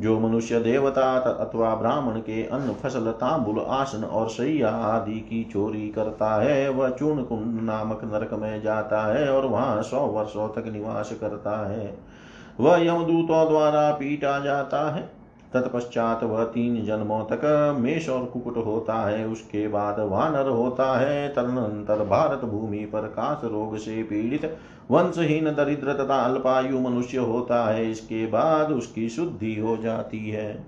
जो 0.00 0.20
मनुष्य 0.20 0.60
देवता 0.60 1.18
अथवा 1.18 1.74
ब्राह्मण 1.74 2.20
के 2.20 2.46
अन्न 2.46 2.72
फ़सल, 2.72 3.10
तांबुल, 3.10 3.58
आसन 3.58 4.04
और 4.04 4.28
सैया 4.28 4.68
आदि 4.68 5.20
की 5.20 5.44
चोरी 5.44 5.88
करता 5.88 6.42
है, 6.42 6.68
वह 6.68 6.90
चूर्ण 6.90 7.22
कुंड 7.22 7.60
नामक 7.62 8.04
नरक 8.04 8.34
में 8.34 8.62
जाता 8.62 9.14
है 9.14 9.32
और 9.32 9.46
वहाँ 9.46 9.82
सौ 9.82 10.00
वर्षों 10.00 10.48
तक 10.48 10.68
निवास 10.68 11.12
करता 11.20 11.68
है। 11.68 11.98
वह 12.60 12.86
यमदूतों 12.86 13.48
द्वारा 13.48 13.90
पीटा 13.90 14.38
जाता 14.38 14.94
है। 14.94 15.15
तत्पश्चात 15.54 16.24
वह 16.24 16.44
तीन 16.44 16.84
जन्मों 16.84 17.24
तक 17.24 17.76
मेष 17.80 18.08
और 18.08 18.24
कुकुट 18.24 18.56
होता 18.56 18.94
है। 18.94 19.26
उसके 19.26 19.68
बाद 19.68 19.96
वानर 19.98 20.48
होता 20.48 20.98
है। 20.98 21.28
तदनंतर 21.28 22.04
भारत 22.04 22.38
भूमि 22.38 22.78
पर 22.78 23.00
काश 23.00 23.44
रोग 23.44 23.76
से 23.76 24.02
पीड़ित, 24.02 24.58
वंशहीन, 24.90 25.44
दरिद्र 25.44 25.92
तथा 25.92 26.16
अल्पायु 26.16 26.80
मनुष्य 26.80 27.18
होता 27.18 27.64
है। 27.64 27.90
इसके 27.90 28.26
बाद 28.26 28.72
उसकी 28.72 29.08
शुद्धि 29.08 29.60
हो 29.60 29.76
जाती 29.76 30.30
है। 30.30 30.64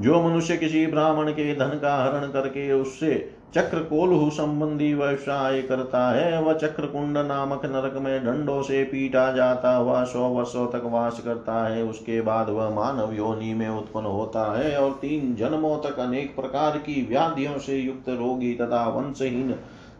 जो 0.00 0.22
मनुष्य 0.22 0.56
किसी 0.56 0.86
ब्राह्मण 0.86 1.30
के 1.30 1.54
धन 1.54 1.78
का 1.78 2.04
हरण 2.04 2.30
करके 2.30 2.72
उससे 2.72 3.39
चक्र 3.54 3.78
कोलहु 3.78 4.30
संबंधी 4.30 4.92
व्यवसाय 4.94 5.62
करता 5.62 6.10
है, 6.10 6.42
वह 6.42 6.52
चक्र 6.52 6.86
कुंड 6.86 7.18
नामक 7.18 7.64
नरक 7.64 7.96
में 7.96 8.24
दंडों 8.24 8.62
से 8.62 8.82
पीटा 8.84 9.32
जाता 9.32 9.74
हुआ 9.76 10.04
सौ 10.04 10.28
वर्षों 10.28 10.66
तक 10.66 10.82
वास 10.84 11.20
करता 11.24 11.66
है, 11.68 11.82
उसके 11.84 12.20
बाद 12.20 12.50
वह 12.50 12.70
मानव 12.70 13.14
योनि 13.14 13.54
में 13.54 13.68
उत्पन्न 13.68 14.06
होता 14.06 14.44
है 14.58 14.76
और 14.76 14.92
तीन 14.92 15.34
जन्मों 15.34 15.76
तक 15.78 15.98
अनेक 15.98 16.34
प्रकार 16.36 16.78
की 16.78 17.06
व्याधियों 17.08 17.58
से 17.58 17.76
युक्त 17.76 18.08
रोगी 18.08 18.54
तथा 18.54 18.88
वंशहीन 18.88 19.52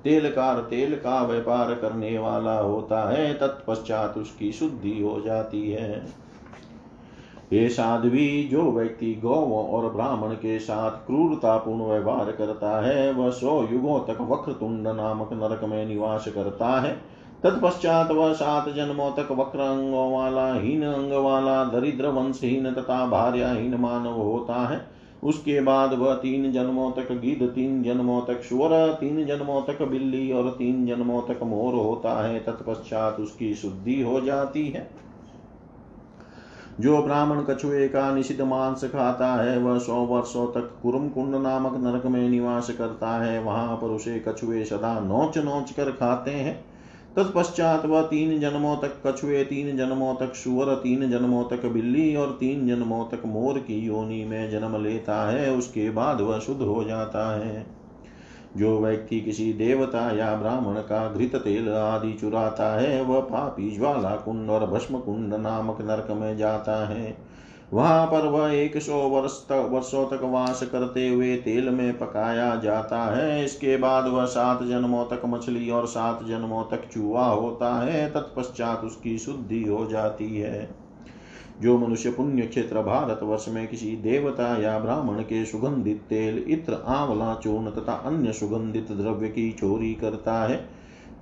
तेलकार 0.04 0.60
तेल 0.60 0.94
का 0.96 1.22
व्यापार 1.22 1.74
करने 1.74 2.18
वाला 2.18 2.58
होता 2.58 3.08
है, 3.10 3.34
तत्पश्चात 3.34 4.18
उसकी 4.18 4.52
शुद्धि 4.52 5.00
हो 5.02 5.20
जाती 5.20 5.70
है। 5.70 6.19
ये 7.52 7.68
साध्वी 7.68 8.48
जो 8.50 8.62
व्यक्ति 8.62 9.20
गौवों 9.22 9.66
और 9.68 9.92
ब्राह्मण 9.92 10.28
के 10.28 10.58
साथ 10.58 10.90
क्रूरतापूर्ण 10.90 11.82
व्यवहार 11.82 12.32
करता 12.32 12.84
है, 12.86 13.12
वह 13.12 13.30
सौ 13.30 13.68
युगों 13.72 13.98
तक 14.00 14.20
वक्रतुंड 14.20 14.88
नामक 14.88 15.28
नरक 15.32 15.64
में 15.64 15.86
निवास 15.86 16.28
करता 16.28 16.80
है। 16.80 16.92
तत्पश्चात 17.42 18.10
वह 18.10 18.32
सात 18.32 18.68
जन्मों 18.68 19.10
तक 19.10 19.28
वक्र 19.32 19.58
अंगों 19.58 20.12
वाला, 20.12 20.54
हीन 20.54 20.82
अंग 20.82 21.12
वाला, 21.12 21.64
दरिद्र 21.64 22.06
वंशहीन 22.06 22.72
तथा 22.72 23.06
भार्याहीन 23.06 23.74
मानव 23.74 24.12
होता 24.12 24.68
है। 24.68 25.00
उसके 25.22 25.60
बाद 25.60 25.94
वह 25.94 26.14
तीन 26.14 26.52
जन्मों 26.52 26.90
तक 26.90 27.12
गिद्ध 27.12 27.46
तीन 27.46 27.82
जन्मों 27.82 28.20
तक 28.20 28.42
स्वर 28.42 28.92
तीन 28.92 29.26
जन्मों 29.26 29.62
तक 29.62 29.82
बिल्ली 29.82 30.32
और 30.32 30.50
तीन 30.50 30.86
जन्मों 30.86 31.22
तक 31.22 31.42
मोर 31.42 31.74
होता 31.74 32.26
है। 32.26 32.40
तत्पश्चात 32.40 33.20
उसकी 33.20 33.54
शुद्धि 33.54 34.02
हो 34.02 34.20
जाती 34.20 34.68
है। 34.68 35.09
जो 36.80 37.02
ब्राह्मण 37.02 37.42
कछुए 37.42 37.88
का 37.88 38.14
निषिद्ध 38.14 38.40
मांस 38.40 38.84
खाता 38.84 39.42
है, 39.42 39.58
वह 39.58 39.78
सौ 39.78 39.94
वर्षों 39.94 40.46
तक 40.46 40.80
कुरुम 40.82 41.08
कुंड 41.08 41.34
नामक 41.34 41.72
नरक 41.76 42.06
में 42.06 42.28
निवास 42.28 42.70
करता 42.70 43.22
है। 43.24 43.42
वहाँ 43.42 43.76
पर 43.76 43.86
उसे 43.86 44.24
कछुए 44.28 44.64
सदा 44.64 45.00
नोच 45.00 45.38
नोच 45.38 45.70
कर 45.70 45.90
खाते 45.90 46.30
हैं। 46.30 46.64
तत्पश्चात 47.16 47.86
वह 47.86 48.02
तीन 48.02 48.40
जन्मों 48.40 48.76
तक 48.76 49.02
कछुए, 49.06 49.44
तीन 49.44 49.76
जन्मों 49.76 50.14
तक 50.14 50.34
सुअर, 50.34 50.74
तीन 50.74 51.10
जन्मों 51.10 51.44
तक 51.44 51.66
बिल्ली 51.66 52.16
और 52.16 52.36
तीन 52.40 52.68
जन्मों 52.68 53.04
तक 53.04 53.22
मोर 53.26 53.58
की 53.58 53.86
योनि 53.86 54.24
में 54.24 54.50
जन्म 54.50 54.82
लेता 54.82 55.30
है। 55.30 55.52
उसके 55.52 55.90
बाद 55.90 56.20
वह 56.20 56.38
शुद्ध 56.38 56.62
हो 56.62 56.84
जाता 56.84 57.36
है। 57.36 57.79
जो 58.56 58.80
व्यक्ति 58.80 59.20
किसी 59.20 59.52
देवता 59.52 60.16
या 60.16 60.34
ब्राह्मण 60.36 60.74
का 60.74 61.12
घृत 61.12 61.36
तेल 61.36 61.68
आदि 61.68 62.12
चुराता 62.12 62.80
है, 62.80 63.02
वह 63.02 63.20
पापी 63.20 63.76
ज्वाला 63.76 64.16
कुंड 64.16 64.50
और 64.50 64.66
भस्म 64.66 64.98
कुंड 64.98 65.34
नामक 65.34 65.80
नरक 65.80 66.10
में 66.10 66.36
जाता 66.36 66.88
है। 66.88 67.30
वहाँ 67.72 68.06
पर 68.06 68.26
वह 68.26 68.52
एक 68.52 68.82
सौ 68.82 68.96
वर्ष 68.96 69.32
तक 69.32 69.68
वर्षों 69.72 70.06
तक 70.06 70.20
वास 70.22 70.62
करते 70.62 71.08
हुए 71.08 71.36
तेल 71.36 71.70
में 71.70 71.98
पकाया 71.98 72.56
जाता 72.56 73.16
है। 73.16 73.44
इसके 73.44 73.76
बाद 73.76 74.06
वह 74.06 74.24
सात 74.24 74.62
जन्मों 74.62 75.04
तक 75.04 75.22
मछली 75.26 75.70
और 75.70 75.86
सात 75.86 76.24
जन्मों 76.24 76.64
तक 76.64 76.88
चूहा 76.92 77.26
होता 77.26 77.82
है। 77.82 78.10
तत्पश्चात 78.10 78.80
उसकी 78.84 79.18
शुद्धि 79.18 79.62
हो 79.62 79.86
जाती 79.86 80.36
है। 80.36 80.79
जो 81.60 81.78
मनुष्य 81.78 82.10
पुण्य 82.10 82.42
क्षेत्र 82.42 82.82
भारत 82.82 83.20
वर्ष 83.22 83.46
में 83.48 83.66
किसी 83.68 83.90
देवता 83.96 84.62
या 84.62 84.78
ब्राह्मण 84.78 85.22
के 85.22 85.44
सुगंधित 85.44 86.02
तेल, 86.08 86.44
इत्र, 86.48 86.82
आंवला, 86.86 87.34
चूर्ण 87.34 87.70
तथा 87.70 87.92
अन्य 87.92 88.32
सुगंधित 88.32 88.92
द्रव्य 88.92 89.28
की 89.28 89.50
चोरी 89.52 89.94
करता 89.94 90.34
है, 90.48 90.68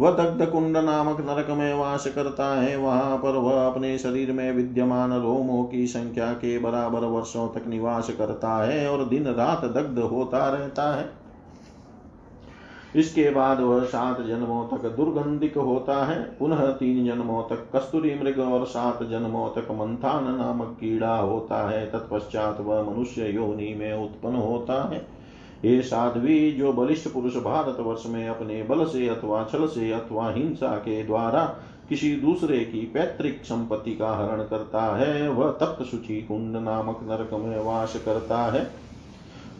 वह 0.01 0.11
दग्ध 0.11 0.47
कुंड 0.47 0.77
नामक 0.77 1.21
नरक 1.21 1.51
में 1.51 1.75
वास 1.75 2.07
करता 2.07 2.61
है। 2.61 2.77
वहाँ 2.77 3.17
पर 3.19 3.37
वह 3.37 3.67
अपने 3.67 3.99
शरीर 3.99 4.33
में 4.33 4.53
विद्यमान 4.53 5.13
रोमों 5.13 5.65
की 5.65 5.87
संख्या 5.87 6.33
के 6.33 6.59
बराबर 6.59 7.01
वर्षों 7.01 7.49
तक 7.49 7.67
निवास 7.67 8.11
करता 8.11 8.57
है 8.65 8.89
और 8.91 9.05
दिन 9.05 9.27
रात 9.27 9.65
दग्ध 9.65 9.99
होता 9.99 10.49
रहता 10.49 10.95
है। 10.97 11.18
इसके 12.97 13.31
बाद 13.31 13.61
वह 13.61 13.85
सात 13.85 14.21
जन्मों 14.21 14.65
तक 14.69 14.87
दुर्गंधिक 14.97 15.57
होता 15.59 16.05
है। 16.07 16.23
पुनः 16.39 16.67
तीन 16.73 17.05
जन्मों 17.07 17.43
तक 17.43 17.69
कस्तूरी 17.77 18.15
मृग 18.15 18.39
और 18.39 18.67
सात 18.67 19.03
जन्मों 19.03 19.49
तक 19.49 19.71
मंथान 19.71 20.35
नामक 20.35 20.77
कीड़ा 20.81 21.17
होता 21.17 21.69
है। 21.71 21.87
तत्पश्चात 21.87 22.61
वह 22.61 22.83
मनुष्य 22.83 23.29
योनि 23.29 23.75
में 23.75 23.93
उत्पन्न 23.93 24.35
होता 24.35 24.83
है। 24.89 25.07
ये 25.65 25.83
साध्वी 25.83 26.53
जो 26.53 26.73
बलिष्ठ 26.73 27.09
पुरुष 27.09 27.37
भारत 27.37 27.77
वर्ष 27.81 28.07
में 28.07 28.29
अपने 28.29 28.63
बल 28.63 28.85
से 28.85 29.09
अथवा 29.09 29.45
छल 29.53 29.67
से 29.67 29.93
अथवा 29.93 30.31
हिंसा 30.31 30.77
के 30.77 31.03
द्वारा 31.05 31.45
किसी 31.89 32.17
दूसरे 32.17 32.59
की 32.59 32.81
पैतृक 32.81 33.41
संपत्ति 33.45 33.95
का 33.95 34.11
हरण 34.11 34.43
करता 34.43 34.97
है, 34.97 35.29
वह 35.29 35.51
तप्त 35.51 35.83
सूची 35.83 36.23
कुंड 36.23 36.57
नामक 36.57 37.01
नरक 37.03 37.31
में 37.33 37.65
वास 37.65 38.03
करता 38.05 38.39
है। 38.39 38.88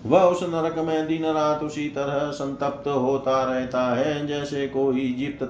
वह 0.07 0.23
उस 0.23 0.43
नरक 0.43 0.79
में 0.79 1.07
दिन 1.07 1.25
रात 1.25 1.63
उसी 1.63 1.89
तरह 1.89 2.31
संतप्त 2.31 2.89
होता 2.89 3.43
रहता 3.45 3.83
है, 3.95 4.27
जैसे 4.27 4.67
कोई 4.69 5.13
जीप्त 5.13 5.43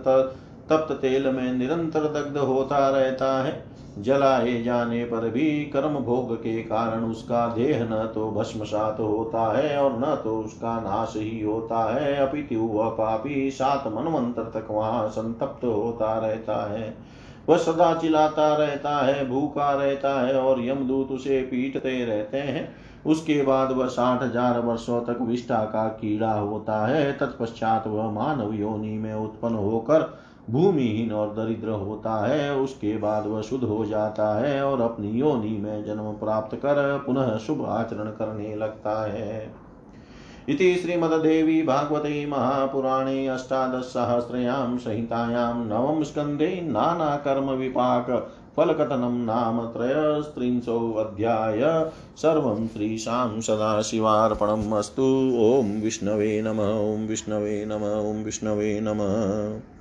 तप्त 0.72 0.92
तेल 0.92 1.26
में 1.26 1.52
निरंतर 1.52 2.04
दग्ध 2.14 2.36
होता 2.38 2.88
रहता 2.90 3.42
है। 3.42 3.62
जलाए 3.98 4.62
जाने 4.62 5.04
पर 5.04 5.28
भी 5.28 5.50
कर्म 5.64 5.94
भोग 5.94 6.34
के 6.36 6.62
कारण 6.62 7.04
उसका 7.04 7.46
देह 7.48 7.82
न 7.82 8.10
तो 8.14 8.30
भस्मसात 8.30 8.96
होता 9.00 9.58
है 9.58 9.76
और 9.78 9.98
न 9.98 10.14
तो 10.24 10.38
उसका 10.38 10.78
नाश 10.80 11.14
ही 11.16 11.40
होता 11.42 11.82
है। 11.94 12.14
अपितु 12.16 12.60
वह 12.62 12.88
पापी 12.88 13.50
सात 13.50 13.86
मनवंतर 13.86 14.50
तक 14.54 14.68
वहाँ 14.70 15.08
संतप्त 15.08 15.64
होता 15.64 16.18
रहता 16.18 16.62
है। 16.72 16.96
वह 17.48 17.56
सदा 17.56 17.94
चिल्लाता 17.94 18.54
रहता 18.56 18.96
है, 18.96 19.28
भूखा 19.28 19.72
रहता 19.72 20.20
है 20.20 20.34
और 20.34 20.64
यमदूत 20.64 21.10
उसे 21.10 21.40
पीटते 21.42 22.04
रहते 22.04 22.38
हैं। 22.38 22.68
उसके 23.06 23.42
बाद 23.42 23.72
वह 23.72 23.86
साठ 23.88 24.22
हज़ार 24.22 24.60
वर्षों 24.60 25.00
तक 25.02 25.20
विष्ठा 25.20 25.58
का 25.64 25.86
कीड़ा 25.94 26.32
होता 26.32 26.86
है। 26.86 27.12
तत्पश्चात 27.12 27.86
वह 27.86 28.10
मानव 28.10 28.54
योनि 28.54 28.96
में 28.98 29.14
उत्पन्न 29.14 29.54
होकर 29.54 30.08
भूमिहीन 30.50 31.12
और 31.12 31.34
दरिद्र 31.34 31.70
होता 31.70 32.14
है। 32.26 32.54
उसके 32.56 32.96
बाद 32.96 33.26
वह 33.26 33.42
शुद्ध 33.42 33.64
हो 33.64 33.84
जाता 33.84 34.34
है 34.38 34.62
और 34.64 34.80
अपनी 34.80 35.10
योनि 35.10 35.56
में 35.58 35.84
जन्म 35.84 36.12
प्राप्त 36.18 36.56
कर 36.56 36.76
पुनः 37.06 37.36
शुभ 37.36 37.64
आचरण 37.66 38.10
करने 38.10 38.54
लगता 38.56 39.02
है। 39.12 39.50
इति 40.48 40.74
श्रीमद्देवी 40.74 41.62
भागवते 41.62 42.24
महापुराणे 42.26 43.26
अष्टादशसहस्रयां 43.28 44.76
संहितायां 44.78 45.54
नवम 45.66 46.02
स्कन्धे 46.02 46.48
नानाकर्मविपाक 46.62 48.10
फलकथनं 48.58 49.24
नाम 49.24 49.66
त्रयस्त्रिंशोऽध्याय 49.66 51.90
सर्वं 52.16 52.68
श्रीशां 52.68 53.40
सदाशिवार्पणम् 53.40 54.72
अस्तु। 54.72 55.34
ॐ 55.38 55.82
विष्णवे 55.82 56.42
नम, 56.42 56.60
ॐ 56.60 57.06
विष्णवे 57.06 57.64
नम, 57.64 57.74
ॐ 57.74 58.24
विष्णवे 58.24 58.80
नमः। 58.80 59.77